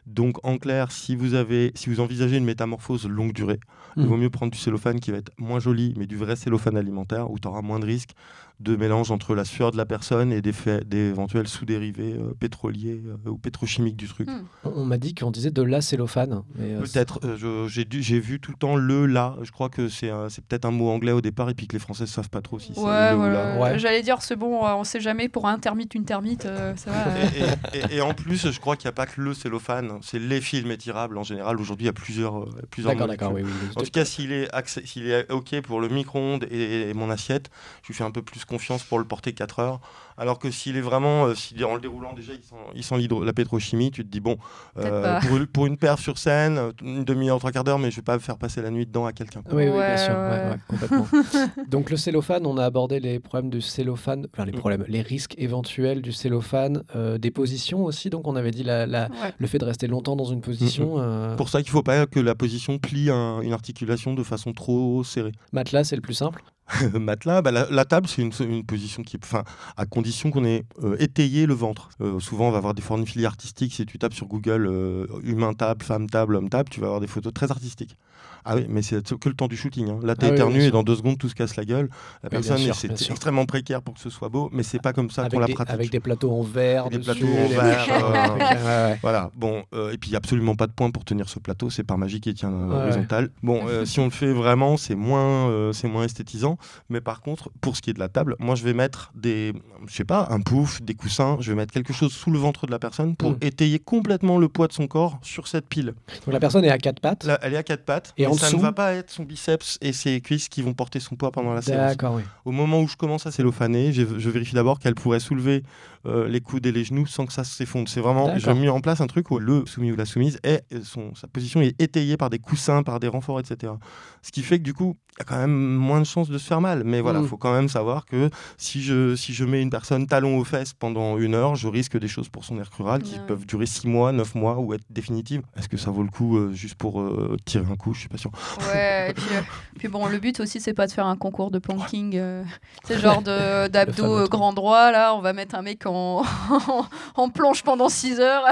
[0.06, 3.60] Donc en clair, si vous, avez, si vous envisagez une métamorphose longue durée,
[3.98, 4.10] il Mhm.
[4.10, 7.30] vaut mieux prendre du cellophane qui va être moins joli, mais du vrai cellophane alimentaire,
[7.30, 8.14] où tu auras moins de risques
[8.60, 12.34] de mélange entre la sueur de la personne et des, faits- des éventuels sous-dérivés euh,
[12.40, 14.28] pétroliers euh, ou pétrochimiques du truc.
[14.28, 14.46] Hmm.
[14.64, 16.42] On m'a dit qu'on disait de la cellophane.
[16.60, 19.36] euh, Peut-être, euh, j'ai vu tout le temps le là.
[19.44, 20.10] Je crois que c'est
[20.48, 22.74] peut-être un mot anglais au départ et puis que les Français savent pas trop si
[22.74, 23.56] c'est Ouais, le ou voilà.
[23.56, 23.62] la.
[23.62, 23.80] Ouais.
[23.80, 27.08] J'allais dire, c'est bon, on sait jamais pour un termite, une termite, euh, ça va.
[27.10, 27.26] euh.
[27.74, 30.20] Et, et- et en plus, je crois qu'il n'y a pas que le cellophane, c'est
[30.20, 31.60] les films étirables en général.
[31.60, 33.70] Aujourd'hui, il y a plusieurs, euh, plusieurs D'accord, d'accord, oui, oui, oui.
[33.76, 37.50] En tout cas, s'il est, OK pour le micro-ondes et, et mon assiette,
[37.84, 39.80] je lui fais un peu plus confiance pour le porter 4 heures.
[40.20, 42.98] Alors que s'il est vraiment, euh, est en le déroulant déjà, il sent, il sent
[42.98, 44.38] l'hydro- la pétrochimie, tu te dis, bon,
[44.80, 47.92] euh, pour, une- pour une perf sur scène, euh, une demi-heure, trois quarts d'heure, mais
[47.92, 49.42] je vais pas faire passer la nuit dedans à quelqu'un.
[49.52, 50.50] Oui, oui, bien Ouais, sûr, ouais, ouais.
[50.50, 51.08] ouais, complètement.
[51.70, 54.56] Donc le cellophane, on a abordé les problèmes du cellophane, enfin les Mm.
[54.56, 58.10] problèmes, les risques éventuels du cellophane, euh, des positions aussi.
[58.10, 59.34] Donc on avait dit la, la- Ouais.
[59.38, 60.96] le fait de rester longtemps dans une position.
[60.98, 64.52] euh, Pour ça qu'il faut pas que la position plie un- une articulation de façon
[64.54, 65.32] trop serrée.
[65.52, 66.42] Matelas, c'est le plus simple.
[67.00, 69.44] matelas, bah, la, la table, c'est une, une position qui, enfin,
[69.78, 71.90] à condition qu'on ait euh, étayé le ventre.
[72.02, 73.74] Euh, souvent, on va avoir des formules artistiques.
[73.74, 77.02] Si tu tapes sur Google euh, humain table, femme table, homme table, tu vas avoir
[77.02, 77.98] des photos très artistiques.
[78.46, 79.90] Ah oui, mais c'est que le temps du shooting.
[79.90, 80.00] hein.
[80.04, 81.90] Là, Ah oui, t'éternues bien et dans deux secondes, tout se casse la gueule.
[82.24, 85.28] La personne, c'est extrêmement précaire pour que ce soit beau, mais c'est pas comme ça
[85.30, 85.70] qu'on la pratique.
[85.74, 86.90] avec des plateaux en verre.
[86.90, 88.96] Des plateaux en verre, euh.
[89.02, 91.40] Voilà, bon, euh, et puis il n'y a absolument pas de point pour tenir ce
[91.40, 93.30] plateau, c'est par magie qui tient horizontal.
[93.44, 96.58] Bon, euh, si on le fait vraiment, c'est moins, c'est moins esthétisant,
[96.90, 99.54] mais par contre, pour ce qui est de la table, moi je vais mettre des,
[99.88, 102.66] je sais pas, un pouf, des coussins, je vais mettre quelque chose sous le ventre
[102.66, 103.38] de la personne pour Mm.
[103.42, 105.94] étayer complètement le poids de son corps sur cette pile.
[106.26, 107.28] Donc la personne est à quatre pattes.
[107.42, 109.78] Elle est à quatre pattes, Et en ça dessous ne va pas être son biceps
[109.82, 111.96] et ses cuisses qui vont porter son poids pendant la séance.
[112.04, 112.24] Oui.
[112.46, 115.64] Au moment où je commence à cellophaner, je, je vérifie d'abord qu'elle pourrait soulever
[116.08, 117.88] euh, les coudes et les genoux sans que ça s'effondre.
[117.90, 120.64] C'est vraiment, j'ai mis en place un truc où le soumis ou la soumise est
[120.74, 123.74] euh, son, sa position est étayée par des coussins, par des renforts, etc.
[124.22, 126.38] Ce qui fait que du coup, il y a quand même moins de chances de
[126.38, 126.84] se faire mal.
[126.86, 127.28] Mais voilà, il Mm.
[127.28, 130.74] faut quand même savoir que si je, si je mets une personne talon aux fesses
[130.74, 133.26] pendant une heure, je risque des choses pour son nerf crural qui Ouais.
[133.28, 135.42] peuvent durer six mois, neuf mois ou être définitives.
[135.58, 137.94] Est-ce que ça vaut le coup euh, juste pour euh, tirer un coup?
[137.94, 138.32] Je suis pas sûr.
[138.72, 139.42] Ouais, et puis, euh,
[139.80, 142.16] puis bon, le but aussi, c'est pas de faire un concours de planking.
[142.16, 142.44] euh,
[142.84, 145.94] c'est genre de- d'abdos grand droit, là, on va mettre un mec en,
[147.16, 148.44] en planche pendant 6 heures.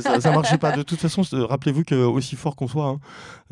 [0.00, 0.72] Ça, ça marche pas.
[0.76, 3.00] De toute façon, rappelez-vous que aussi fort qu'on soit, hein,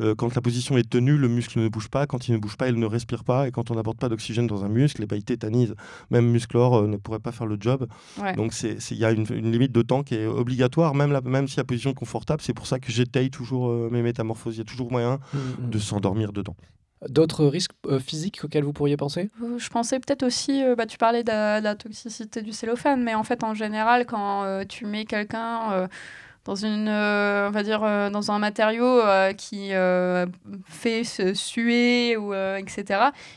[0.01, 2.05] euh, quand la position est tenue, le muscle ne bouge pas.
[2.07, 3.47] Quand il ne bouge pas, il ne respire pas.
[3.47, 5.75] Et quand on n'apporte pas d'oxygène dans un muscle, eh ben, il tétanise.
[6.11, 7.87] Même Musclor euh, ne pourrait pas faire le job.
[8.21, 8.33] Ouais.
[8.35, 11.47] Donc il y a une, une limite de temps qui est obligatoire, même, la- même
[11.47, 12.41] si la position est confortable.
[12.41, 14.55] C'est pour ça que j'étaye toujours euh, mes métamorphoses.
[14.55, 15.69] Il y a toujours moyen Mm, mm.
[15.69, 16.55] de s'endormir dedans.
[17.09, 19.29] D'autres risques euh, physiques auxquels vous pourriez penser?
[19.43, 21.29] Euh, Je pensais peut-être aussi, euh, bah, tu parlais de,
[21.61, 25.87] la- toxicité du cellophane, mais en fait, en général, quand tu mets quelqu'un
[26.47, 29.69] dans une, euh, on va dire, euh, dans un matériau euh, qui
[30.65, 32.85] fait se suer ou etc.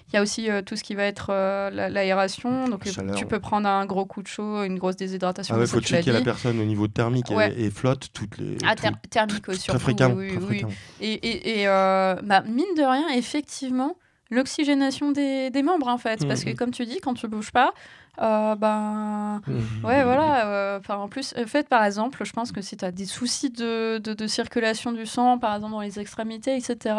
[0.08, 2.68] Il y a aussi tout ce qui va être la- l'aération.
[2.68, 3.14] Donc, Chaleur.
[3.16, 5.54] tu peux prendre un gros coup de chaud, une grosse déshydratation.
[5.56, 7.54] Il Ah faut ça, tu l'as checker la personne au niveau thermique et- Ouais.
[7.60, 8.56] et, flotte toutes les.
[8.64, 9.70] Ah, tout- ther- thermique tout- surtout.
[9.70, 10.14] très fréquemment.
[10.16, 10.64] oui, très oui.
[11.00, 13.96] Et, et, et, bah, mine de rien, effectivement,
[14.30, 16.26] l'oxygénation des, des membres, en fait.
[16.26, 16.56] Parce que, Mhm.
[16.56, 17.72] comme tu dis, quand tu bouges pas,
[18.20, 19.40] euh, ben.
[19.46, 19.84] Mm.
[19.84, 20.46] Ouais, voilà.
[20.46, 23.04] euh, Enfin, en plus, en fait, par exemple, je pense que si tu as des
[23.04, 26.94] soucis de, de, de circulation du sang, par exemple dans les extrémités, etc.,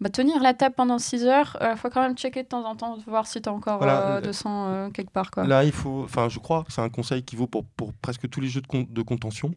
[0.00, 2.76] bah, tenir la table pendant 6 heures, il faut quand même checker de temps en
[2.76, 5.30] temps, voir si tu as encore Voilà, euh, de sang euh, quelque part.
[5.30, 5.44] Quoi.
[5.46, 8.28] Là, il faut, enfin, je crois que c'est un conseil qui vaut pour, pour presque
[8.28, 9.52] tous les jeux de, con- de contention.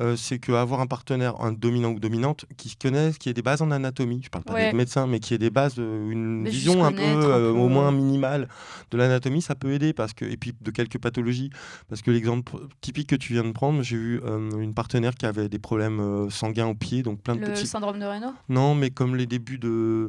[0.00, 3.42] Euh, c'est qu'avoir un partenaire, un dominant ou dominante, qui se connaisse, qui ait des
[3.42, 4.64] bases en anatomie, je parle pas Ouais.
[4.64, 7.52] d'être médecin, mais qui ait des bases, euh, une Mais vision un peu, un euh,
[7.52, 7.58] peu.
[7.58, 8.48] au moins minimale
[8.90, 9.92] de l'anatomie, ça peut aider.
[9.92, 11.50] Parce que, et puis de quelques pathologies.
[11.88, 15.26] Parce que l'exemple typique que tu viens de prendre, j'ai eu euh, une partenaire qui
[15.26, 17.66] avait des problèmes euh, sanguins au pied, donc plein de Le petits.
[17.66, 18.32] syndrome de Raynaud?
[18.48, 20.08] Non, mais comme les débuts de.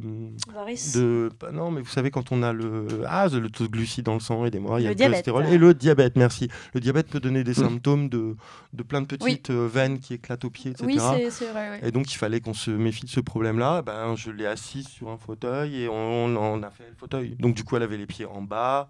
[0.52, 0.96] Varice.
[0.96, 4.04] de bah non, mais vous savez, quand on a le, ah, le taux de glucides
[4.04, 6.48] dans le sang et des mois, il y a Le cholestérol et le diabète, merci.
[6.74, 8.36] Le diabète peut donner des symptômes de,
[8.72, 10.84] de plein de petites euh, veines qui éclatent au pied, etc.
[10.86, 11.70] Oui, c'est c'est vrai.
[11.70, 11.88] ouais.
[11.88, 13.82] et donc, il fallait qu'on se méfie de ce problème-là.
[13.82, 17.36] Ben, je l'ai assise sur un fauteuil et on, on a fait le fauteuil.
[17.38, 18.88] Donc, du coup, elle avait les pieds en bas.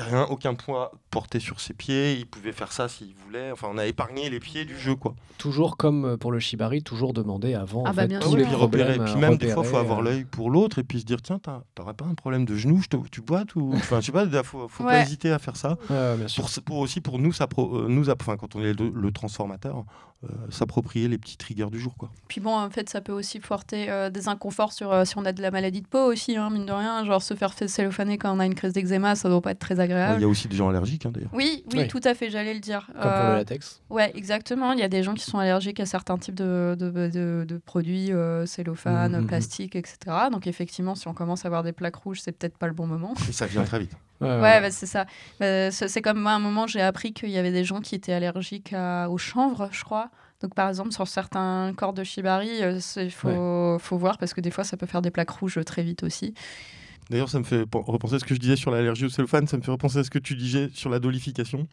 [0.00, 2.14] Rien, aucun poids porté sur ses pieds.
[2.18, 3.50] Il pouvait faire ça s'il voulait.
[3.52, 5.14] Enfin, on a épargné les pieds du jeu, quoi.
[5.38, 8.28] Toujours comme euh, pour le shibari, toujours demander avant Ah en bah fait, bien tous
[8.30, 8.38] sûr.
[8.38, 8.84] les puis repérer.
[8.94, 11.00] problèmes Puis à même des fois, il faut avoir euh, l'œil pour l'autre et puis
[11.00, 11.40] se dire tiens,
[11.74, 13.72] t'aurais pas un problème de genou, je te- tu boites ou.
[13.76, 15.76] Enfin, je sais pas, il faut, faut pas hésiter à faire ça.
[16.36, 19.12] Pour, pour aussi pour nous, ça pro- euh, nous enfin, quand on est le, le
[19.12, 19.84] transformateur,
[20.24, 22.10] euh, s'approprier les petits triggers du jour, quoi.
[22.28, 25.24] Puis bon, en fait, ça peut aussi porter euh, des inconforts sur euh, si on
[25.24, 27.04] a de la maladie de peau aussi, hein, mine de rien.
[27.04, 29.74] Genre se faire cellophaner quand on a une crise d'eczéma, ça doit pas être très
[29.74, 30.20] Il agréable.
[30.20, 31.30] y a aussi des gens allergiques, hein, d'ailleurs.
[31.32, 31.88] Oui, oui, Oui.
[31.88, 32.86] tout à fait, j'allais le dire.
[32.92, 33.80] Comme pour le latex.
[33.90, 34.72] Ouais, exactement.
[34.72, 37.58] Il y a des gens qui sont allergiques à certains types de, de, de- de
[37.58, 39.26] produits, euh, cellophane, Mhm, mhm.
[39.26, 39.98] plastique, etc.
[40.30, 42.86] Donc effectivement, si on commence à avoir des plaques rouges, c'est peut-être pas le bon
[42.86, 43.14] moment.
[43.28, 43.92] Et ça vient très vite.
[44.42, 45.06] Ouais, bah, c'est ça.
[45.40, 47.94] Bah, c'est comme moi, à un moment, j'ai appris qu'il y avait des gens qui
[47.94, 50.10] étaient allergiques à- au chanvre, je crois.
[50.40, 52.50] Donc, par exemple, sur certains corps de shibari,
[52.96, 53.28] il faut,
[53.78, 56.34] faut voir parce que des fois, ça peut faire des plaques rouges très vite aussi.
[57.10, 59.46] D'ailleurs, ça me fait pen- repenser à ce que je disais sur l'allergie au cellophane,
[59.46, 61.66] ça me fait repenser à ce que tu disais sur la dolification.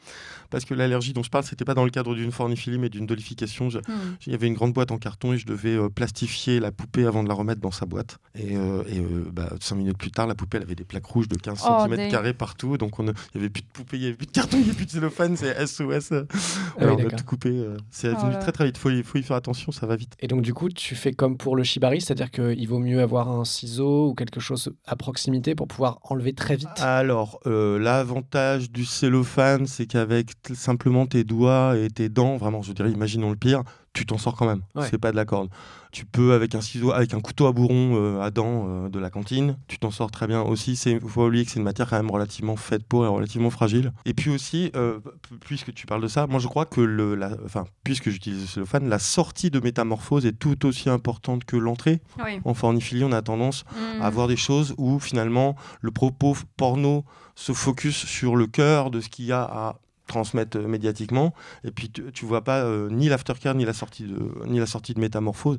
[0.50, 3.06] Parce que l'allergie dont je parle, c'était pas dans le cadre d'une forniphilie, mais d'une
[3.06, 3.68] dolification.
[3.68, 3.92] Hmm.
[4.26, 7.06] Il y avait une grande boîte en carton et je devais euh, plastifier la poupée
[7.06, 8.18] avant de la remettre dans sa boîte.
[8.36, 11.06] Et, euh, et, euh, bah, cinq minutes plus tard, la poupée elle avait des plaques
[11.06, 12.78] rouges de 15 Oh, cm carrés partout.
[12.78, 14.70] Donc il n'y avait plus de poupée, il n'y avait plus de carton, il n'y
[14.70, 16.12] avait plus de cellophane, c'est SOS.
[16.12, 16.26] euh.
[16.32, 16.36] Ah
[16.80, 17.50] oui, Alors, on a tout coupé.
[17.50, 18.38] euh, c'est venu là.
[18.38, 18.76] très très vite.
[18.78, 20.14] Il faut, y- faut y faire attention, ça va vite.
[20.20, 23.30] Et donc, du coup, tu fais comme pour le shibari, c'est-à-dire qu'il vaut mieux avoir
[23.30, 26.70] un ciseau ou quelque chose à proximité pour pouvoir enlever très vite.
[26.80, 32.74] Alors, euh, l'avantage du cellophane, c'est qu'avec simplement tes doigts et tes dents, vraiment, je
[32.74, 33.64] dirais, imaginons le pire,
[33.94, 34.62] tu t'en sors quand même.
[34.76, 34.88] Ouais.
[34.90, 35.50] C'est pas de la corde.
[35.92, 39.00] Tu peux, avec un ciseau, avec un couteau à bourron euh, à dents euh, de
[39.00, 40.74] la cantine, tu t'en sors très bien aussi.
[40.86, 43.50] Il faut pas oublier que c'est une matière quand même relativement faite pour et relativement
[43.50, 43.92] fragile.
[44.06, 45.00] Et puis aussi, euh,
[45.42, 48.48] puisque tu parles de ça, moi je crois que, le, la, enfin, puisque j'utilise le
[48.48, 52.02] cellophane, la sortie de métamorphose est tout aussi importante que l'entrée.
[52.24, 52.40] Oui.
[52.46, 54.02] En forniphilie, on a tendance Hmm.
[54.02, 57.04] à avoir des choses où finalement le propos porno
[57.36, 59.76] se focus sur le cœur de ce qu'il y a à
[60.10, 61.34] transmettre euh, médiatiquement
[61.64, 64.66] et puis tu, tu vois pas euh, ni l'aftercare ni la sortie de ni la
[64.66, 65.58] sortie de métamorphose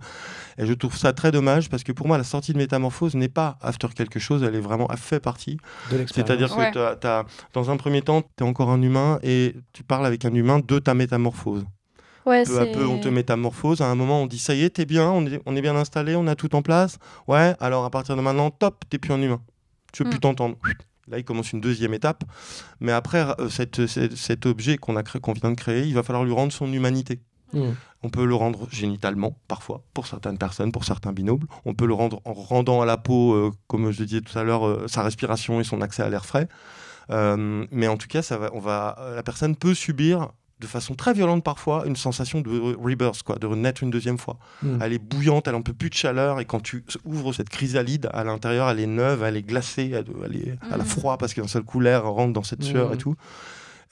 [0.58, 3.28] et je trouve ça très dommage parce que pour moi la sortie de métamorphose n'est
[3.30, 5.56] pas after quelque chose elle est vraiment elle fait partie
[5.90, 6.28] De l'expérience.
[6.28, 6.68] c'est-à-dire Ouais.
[6.70, 7.24] que t'as- t'as-
[7.54, 10.58] dans un premier temps tu es encore un humain et tu parles avec un humain
[10.60, 11.64] de ta métamorphose
[12.26, 13.80] Ouais, peu à peu, on te métamorphose.
[13.80, 15.74] À un moment, on dit ça y est, t'es bien, on est, on est bien
[15.74, 16.98] installé, on a tout en place.
[17.26, 19.40] Ouais, alors à partir de maintenant, top, t'es plus un humain.
[19.94, 20.10] Tu veux Mm.
[20.12, 20.56] plus t'entendre.
[21.08, 22.24] Là, il commence une deuxième étape.
[22.80, 26.32] Mais après, euh, cette- cette- cet objet qu'on vient de créer, il va falloir lui
[26.32, 27.20] rendre son humanité.
[27.52, 27.70] Mmh.
[28.02, 31.46] On peut le rendre génitalement, parfois, pour certaines personnes, pour certains binômes.
[31.64, 34.38] On peut le rendre en rendant à la peau, euh, comme je le disais tout
[34.38, 36.48] à l'heure, euh, sa respiration et son accès à l'air frais.
[37.10, 40.30] Euh, mais en tout cas, ça va, on va, la personne peut subir
[40.60, 44.18] de façon très violente parfois une sensation de re- rebirth, quoi, de renaître une deuxième
[44.18, 44.38] fois.
[44.62, 44.78] Mm.
[44.82, 48.08] Elle est bouillante, elle en peut plus de chaleur, et quand tu ouvres cette chrysalide,
[48.12, 50.84] à l'intérieur, elle est neuve, elle est glacée, elle, elle est, elle a Mhm.
[50.84, 52.94] froid parce qu'un seul coup l'air rentre dans cette sueur Mhm.
[52.94, 53.14] et tout.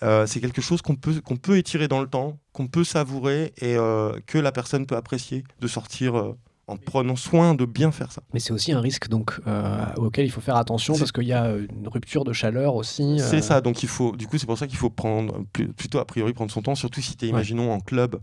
[0.05, 3.53] Euh, c'est quelque chose qu'on peut, qu'on peut étirer dans le temps, qu'on peut savourer
[3.59, 6.37] et euh, que la personne peut apprécier de sortir euh,
[6.69, 8.23] en prenant soin de bien faire ça.
[8.33, 11.33] Mais c'est aussi un risque donc euh, auquel il faut faire attention parce qu'il y
[11.33, 13.19] a une rupture de chaleur aussi.
[13.19, 15.45] C'est euh, ça, donc il faut, du coup, c'est pour ça qu'il faut prendre,
[15.77, 17.33] plutôt a priori prendre son temps, surtout si tu es, Ouais.
[17.35, 18.21] imaginons, en club,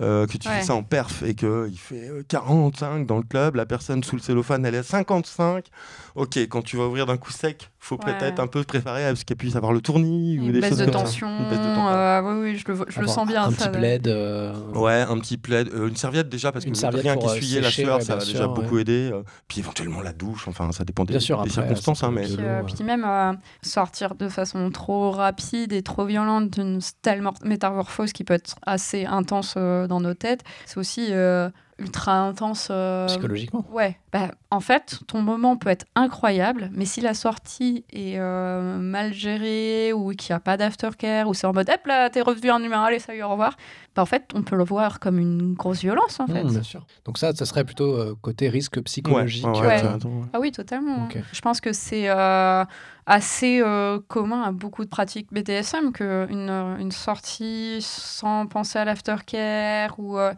[0.00, 0.54] euh, que tu Ouais.
[0.56, 4.16] fais ça en perf et qu'il fait euh, 45 dans le club, la personne sous
[4.16, 5.66] le cellophane, elle est à 55.
[6.14, 8.16] Ok, quand tu vas ouvrir d'un coup sec, faut Ouais.
[8.16, 10.70] peut-être un peu préparer à ce qu'elle puisse avoir le tournis ou Une des baisse
[10.70, 11.00] choses de comme ça.
[11.00, 11.26] tension.
[11.28, 11.88] Une baisse de tension.
[11.88, 13.42] euh, oui, oui, je le, je sens bien.
[13.42, 14.06] Un ça, petit plaid.
[14.06, 17.70] euh, Ouais, un petit plaid, euh, une serviette déjà, parce que rien euh, qu'essuyer la
[17.72, 19.10] sueur, ouais, ça va déjà beaucoup aider.
[19.48, 22.04] puis éventuellement la douche, enfin, ça dépend des, Bien sûr, des après, circonstances.
[22.04, 26.50] hein, mais Puis, euh, puis même euh, sortir de façon trop rapide et trop violente
[26.50, 31.08] d'une telle mor- métamorphose qui peut être assez intense euh, dans nos têtes, c'est aussi
[31.10, 32.68] euh, ultra intense.
[32.70, 33.64] euh, psychologiquement.
[33.72, 38.78] Ouais, bah, en fait, ton moment peut être incroyable, mais si la sortie est euh,
[38.78, 42.20] mal gérée ou qu'il n'y a pas d'aftercare ou c'est en mode hop là, t'es
[42.20, 43.56] revenu en humain, allez, salut, au revoir,
[43.96, 46.44] bah, en fait, on peut le voir comme une grosse violence en fait.
[46.44, 46.86] Mmh, bien sûr.
[47.04, 49.46] Donc ça, ça serait plutôt euh, côté risque psychologique.
[49.46, 49.80] ouais, ouais, Ouais.
[49.82, 50.26] t'as raison, ouais.
[50.32, 51.04] Ah oui, totalement.
[51.06, 51.18] Ok.
[51.32, 52.64] Je pense que c'est euh,
[53.06, 59.98] assez euh, commun à beaucoup de pratiques BDSM qu'une une sortie sans penser à l'aftercare
[59.98, 60.32] ou euh,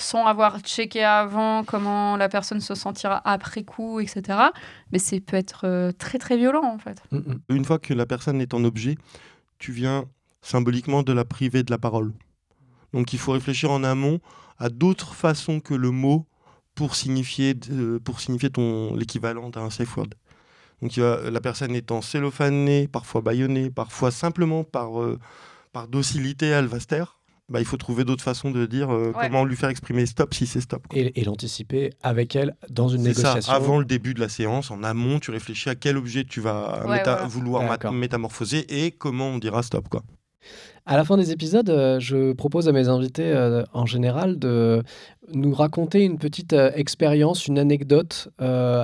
[0.00, 4.38] sans avoir checké avant comment la personne se sentira après coup, etc.
[4.92, 7.02] Mais c'est peut être euh, très très violent en fait.
[7.10, 7.40] Mm, mm.
[7.50, 8.96] Une fois que la personne est en objet,
[9.58, 10.04] tu viens
[10.42, 12.12] symboliquement de la priver de la parole.
[12.92, 14.20] Donc il faut réfléchir en amont
[14.58, 16.26] à d'autres façons que le mot
[16.74, 17.54] pour signifier,
[18.04, 20.08] pour signifier ton l'équivalent d'un safe word.
[20.82, 25.18] Donc la personne étant cellophanée, parfois bâillonnée, parfois simplement par, euh,
[25.72, 26.78] par docilité, elle va.
[27.50, 29.26] Bah, il faut trouver d'autres façons de dire euh, Ouais.
[29.28, 30.86] comment lui faire exprimer stop si c'est stop.
[30.88, 30.98] quoi.
[30.98, 33.52] Et, et l'anticiper avec elle dans une C'est ça, négociation.
[33.52, 36.84] avant le début de la séance, en amont, tu réfléchis à quel objet tu vas
[36.86, 37.26] Ouais, méta- voilà.
[37.26, 39.88] vouloir métamorphoser et comment on dira stop.
[39.88, 40.02] Quoi.
[40.90, 44.82] À la fin des épisodes, euh, je propose à mes invités euh, en général de
[45.32, 48.28] nous raconter une petite euh, expérience, une anecdote,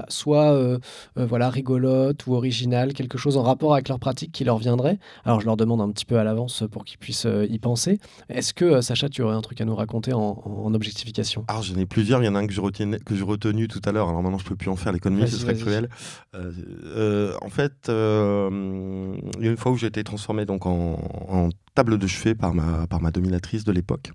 [0.09, 0.79] soit
[1.17, 5.01] voilà rigolote ou originale, quelque chose en rapport avec leur pratique qui leur viendrait.
[5.25, 7.99] Alors je leur demande un petit peu à l'avance pour qu'ils puissent y penser.
[8.29, 11.45] Est-ce que Sacha, tu aurais un truc à nous raconter en, en objectification?
[11.49, 13.67] Alors j'en ai plusieurs, il y en a un que je retiens- que j'ai retenu
[13.67, 15.89] tout à l'heure, alors maintenant je peux plus en faire l'économie, ce serait cruel.
[16.37, 16.53] Euh,
[16.85, 22.07] euh, en fait, euh, une fois où j'ai été transformé donc en, en table de
[22.09, 24.11] chevet par ma, par ma dominatrice de l'époque.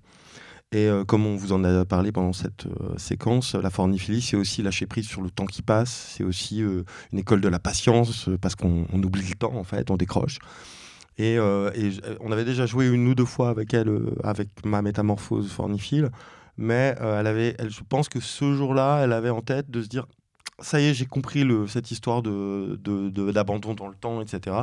[0.72, 4.36] Et euh, comme on vous en a parlé pendant cette euh, séquence, la forniphilie, c'est
[4.36, 6.82] aussi lâcher prise sur le temps qui passe, c'est aussi euh,
[7.12, 10.38] une école de la patience, parce qu'on on oublie le temps, en fait, on décroche.
[11.18, 11.90] Et, et
[12.20, 13.90] on avait déjà joué une ou deux fois avec elle,
[14.24, 16.08] avec ma métamorphose forniphile,
[16.56, 19.88] mais elle avait, elle, je pense que ce jour-là, elle avait en tête de se
[19.88, 20.06] dire
[20.62, 22.78] ça y est, j'ai compris cette histoire de,
[23.30, 24.56] d'abandon dans le temps, etc.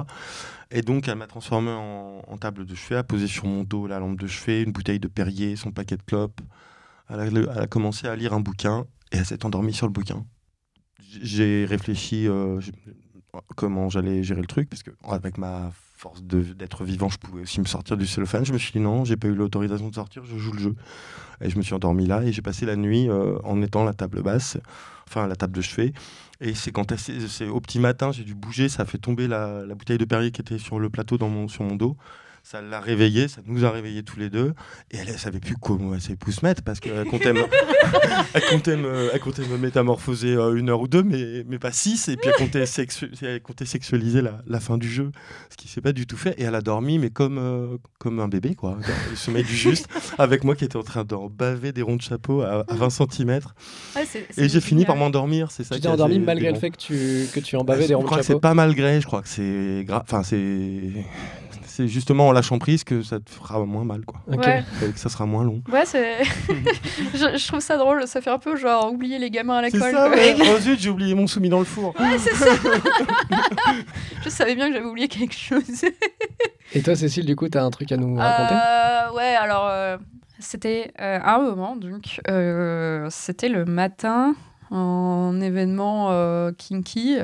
[0.72, 4.00] Et donc, elle m'a transformé en, table de chevet, a posé sur mon dos la
[4.00, 6.42] lampe de chevet, une bouteille de Perrier, son paquet de clopes.
[7.10, 10.26] Elle a, commencé à lire un bouquin et elle s'est endormie sur le bouquin.
[11.22, 12.62] J'ai réfléchi euh,
[13.56, 17.60] comment j'allais gérer le truc, parce que avec ma force d'être vivant, je pouvais aussi
[17.60, 18.46] me sortir du cellophane.
[18.46, 20.76] Je me suis dit non, j'ai pas eu l'autorisation de sortir, je joue le jeu.
[21.42, 23.94] Et je me suis endormi là et j'ai passé la nuit euh, en étant la
[23.94, 24.58] table basse,
[25.10, 25.94] enfin la table de chevet.
[26.42, 29.66] Et c'est quand c'est au petit matin, j'ai dû bouger, ça a fait tomber la,
[29.66, 31.98] la bouteille de Perrier qui était sur le plateau dans mon, sur mon dos.
[32.44, 34.54] Ça l'a réveillée, ça nous a réveillés tous les deux.
[34.92, 37.42] Et elle, elle savait plus comment elle savait plus se mettre parce qu'elle comptait, me,
[38.34, 41.72] elle comptait, me, elle comptait me métamorphoser euh, une heure ou deux, mais, mais pas
[41.72, 42.08] six.
[42.08, 45.12] Et puis elle comptait, sexu- elle comptait sexualiser la, la fin du jeu,
[45.50, 46.34] ce qui s'est pas du tout fait.
[46.40, 48.72] Et elle a dormi, mais comme, euh, comme un bébé, quoi.
[48.82, 49.88] Dans le sommeil du juste,
[50.18, 52.90] avec moi qui était en train d'en baver des ronds de chapeau à, à 20
[52.90, 53.40] cm.
[53.96, 54.04] Ouais,
[54.38, 57.26] Et j'ai fini par m'endormir, c'est ça Tu t'es endormi malgré le fait que tu,
[57.34, 59.06] que tu en bavais des je ronds de crois que chapeau c'est pas malgré, je
[59.06, 60.90] crois que c'est gra- enfin c'est
[61.80, 64.20] c'est justement en lâchant prise que ça te fera moins mal quoi.
[64.28, 64.64] Ouais.
[64.86, 65.62] Et que ça sera moins long.
[65.72, 66.24] Ouais, c'est.
[67.14, 68.06] je, je trouve ça drôle.
[68.06, 69.92] Ça fait un peu genre oublier les gamins à C'est l'école.
[69.92, 70.18] ça, quoi.
[70.18, 70.36] ouais.
[70.54, 71.94] Oh zut, j'ai oublié mon soumis dans le four.
[74.24, 75.86] Je savais bien que j'avais oublié quelque chose.
[76.74, 78.54] Et toi, Cécile, du coup, tu as un truc à nous raconter?
[78.56, 79.98] Euh, ouais, alors euh,
[80.40, 84.36] c'était euh, un moment, donc euh, c'était le matin,
[84.70, 87.18] en événement euh, kinky.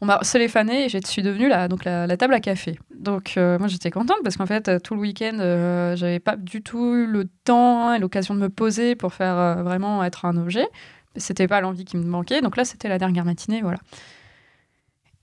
[0.00, 2.78] On m'a téléphoné et je suis devenue la, donc la, la table à café.
[3.06, 6.34] Donc euh, moi j'étais contente parce qu'en fait euh, tout le week-end euh, j'avais pas
[6.34, 10.36] du tout eu le temps et l'occasion de me poser pour faire vraiment être un
[10.36, 10.66] objet.
[11.14, 12.40] C'était pas l'envie qui me manquait.
[12.40, 13.78] Donc là c'était la dernière matinée, voilà.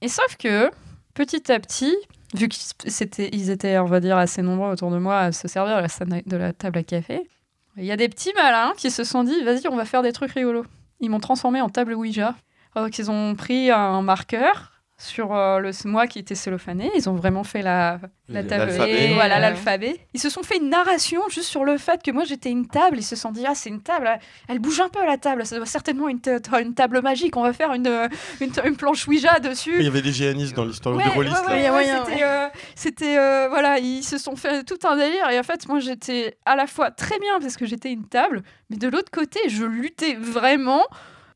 [0.02, 0.72] Et sauf que
[1.14, 1.94] petit à petit,
[2.34, 5.48] vu qu'ils c'était, ils étaient, on va dire, assez nombreux autour de moi à se
[5.50, 7.28] servir de la, table à café,
[7.76, 10.14] il y a des petits malins qui se sont dit, vas-y, on va faire des
[10.14, 10.66] trucs rigolos.
[11.02, 12.36] Ils m'ont transformé en table Ouija.
[12.76, 14.73] Donc ils ont pris un marqueur
[15.04, 18.00] sur euh, le moi qui était cellophané, ils ont vraiment fait la,
[18.30, 19.98] la table, et voilà l'alphabet.
[20.14, 22.98] Ils se sont fait une narration juste sur le fait que moi j'étais une table.
[23.00, 24.10] Ils se sont dit ah c'est une table,
[24.48, 26.20] elle bouge un peu la table, ça doit certainement une,
[26.60, 27.36] une table magique.
[27.36, 29.76] On va faire une, une, une planche Ouija dessus.
[29.80, 31.46] Il y avait des géanistes dans l'histoire Ouais, de ouais, rôlistes.
[31.48, 35.44] ouais, ouais, C'était, euh, euh, voilà, ils se sont fait tout un délire et en
[35.44, 38.88] fait, moi, j'étais à la fois très bien parce que j'étais une table, mais de
[38.88, 40.84] l'autre côté, je luttais vraiment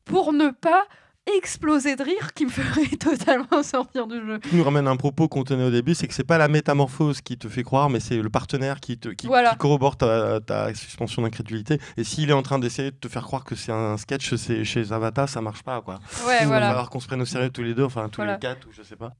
[0.04, 0.84] pour ne pas
[1.36, 4.38] exploser de rire qui me ferait totalement sortir du jeu.
[4.40, 7.20] Tu nous ramène un propos qu'on tenait au début, c'est que c'est pas la métamorphose
[7.20, 9.50] qui te fait croire, mais c'est le partenaire qui, te, qui, Voilà.
[9.50, 11.78] qui corrobore ta, ta suspension d'incrédulité.
[11.96, 14.64] Et s'il est en train d'essayer de te faire croire que c'est un sketch c'est-
[14.64, 16.00] chez Avata, ça marche pas quoi.
[16.26, 16.66] Ouais, Il va voilà.
[16.68, 18.34] falloir qu'on se prenne au sérieux tous les deux, enfin tous Voilà.
[18.34, 19.12] les quatre ou je sais pas.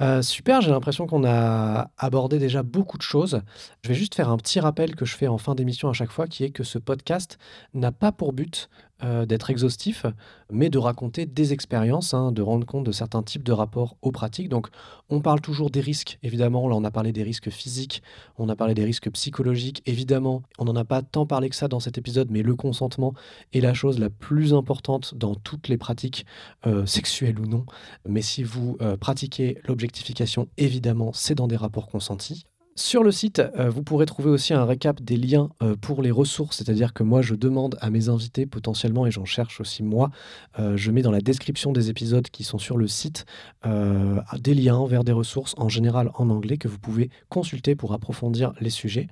[0.00, 3.42] Euh, super, j'ai l'impression qu'on a abordé déjà beaucoup de choses.
[3.84, 6.10] Je vais juste faire un petit rappel que je fais en fin d'émission à chaque
[6.10, 7.38] fois, qui est que ce podcast
[7.74, 8.68] n'a pas pour but
[9.04, 10.06] euh, d'être exhaustif,
[10.50, 14.12] mais de raconter des expériences, hein, de rendre compte de certains types de rapports aux
[14.12, 14.48] pratiques.
[14.48, 14.68] Donc,
[15.08, 16.68] on parle toujours des risques, évidemment.
[16.68, 18.02] Là, on a parlé des risques physiques,
[18.38, 20.42] on a parlé des risques psychologiques, évidemment.
[20.58, 23.14] On n'en a pas tant parlé que ça dans cet épisode, mais le consentement
[23.52, 26.26] est la chose la plus importante dans toutes les pratiques,
[26.66, 27.66] euh, sexuelles ou non.
[28.06, 32.44] Mais si vous euh, pratiquez l'objectification, évidemment, c'est dans des rapports consentis.
[32.74, 36.10] Sur le site, euh, vous pourrez trouver aussi un récap des liens euh, pour les
[36.10, 40.10] ressources, c'est-à-dire que moi, je demande à mes invités potentiellement, et j'en cherche aussi moi,
[40.58, 43.26] euh, je mets dans la description des épisodes qui sont sur le site
[43.64, 48.52] des liens vers des ressources, en général en anglais, que vous pouvez consulter pour approfondir
[48.60, 49.08] les sujets.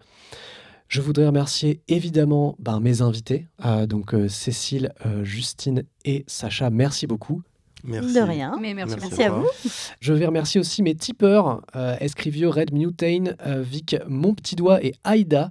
[0.89, 3.47] Je voudrais remercier évidemment ben, mes invités,
[3.89, 4.93] donc Cécile,
[5.23, 6.71] Justine et Sacha.
[6.71, 7.43] Merci beaucoup.
[7.85, 8.14] Merci.
[8.14, 8.57] De rien.
[8.61, 9.49] Mais merci, Merci Merci à vous.
[10.01, 14.83] Je vais remercier aussi mes tipeurs, euh, Escrivio, Red Mutane, euh, Vic, Mon Petit Doigt
[14.85, 15.51] et Aïda.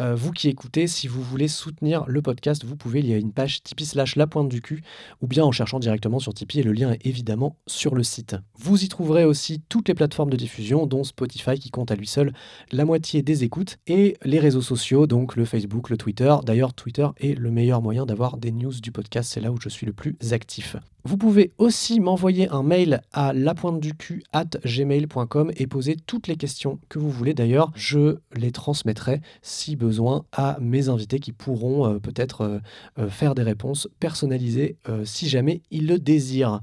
[0.00, 3.16] Euh, vous qui écoutez, si vous voulez soutenir le podcast, vous pouvez, il y a
[3.16, 4.82] une page Tipeee slash la pointe du cul,
[5.20, 8.36] ou bien en cherchant directement sur Tipeee, et le lien est évidemment sur le site.
[8.58, 12.06] Vous y trouverez aussi toutes les plateformes de diffusion, dont Spotify qui compte à lui
[12.06, 12.32] seul
[12.70, 16.32] la moitié des écoutes, et les réseaux sociaux, donc le Facebook, le Twitter.
[16.44, 19.68] D'ailleurs, Twitter est le meilleur moyen d'avoir des news du podcast, c'est là où je
[19.68, 20.76] suis le plus actif.
[21.04, 26.80] Vous pouvez aussi m'envoyer un mail à lapointeducu at gmail.com et poser toutes les questions
[26.88, 27.34] que vous voulez.
[27.34, 32.58] D'ailleurs, je les transmettrai si besoin à mes invités qui pourront euh, peut-être euh,
[32.98, 36.60] euh, faire des réponses personnalisées si jamais ils le désirent.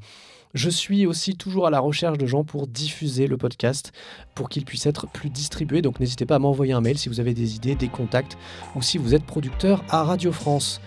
[0.54, 3.92] Je suis aussi toujours à la recherche de gens pour diffuser le podcast,
[4.36, 5.82] pour qu'il puisse être plus distribué.
[5.82, 8.38] Donc n'hésitez pas à m'envoyer un mail si vous avez des idées, des contacts
[8.76, 10.82] ou si vous êtes producteur à Radio France.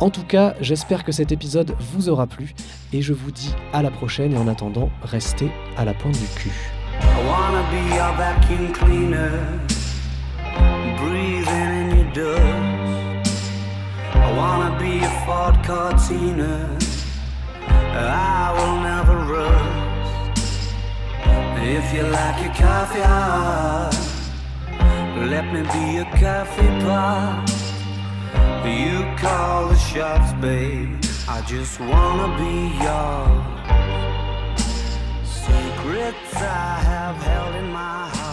[0.00, 2.54] En tout cas, j'espère que cet épisode vous aura plu
[2.92, 6.26] et je vous dis à la prochaine et en attendant, restez à la pointe du
[6.36, 6.52] cul.
[28.64, 31.02] You call the shots, babe.
[31.28, 33.44] I just wanna be yours.
[35.24, 38.27] Secrets I have held in my heart.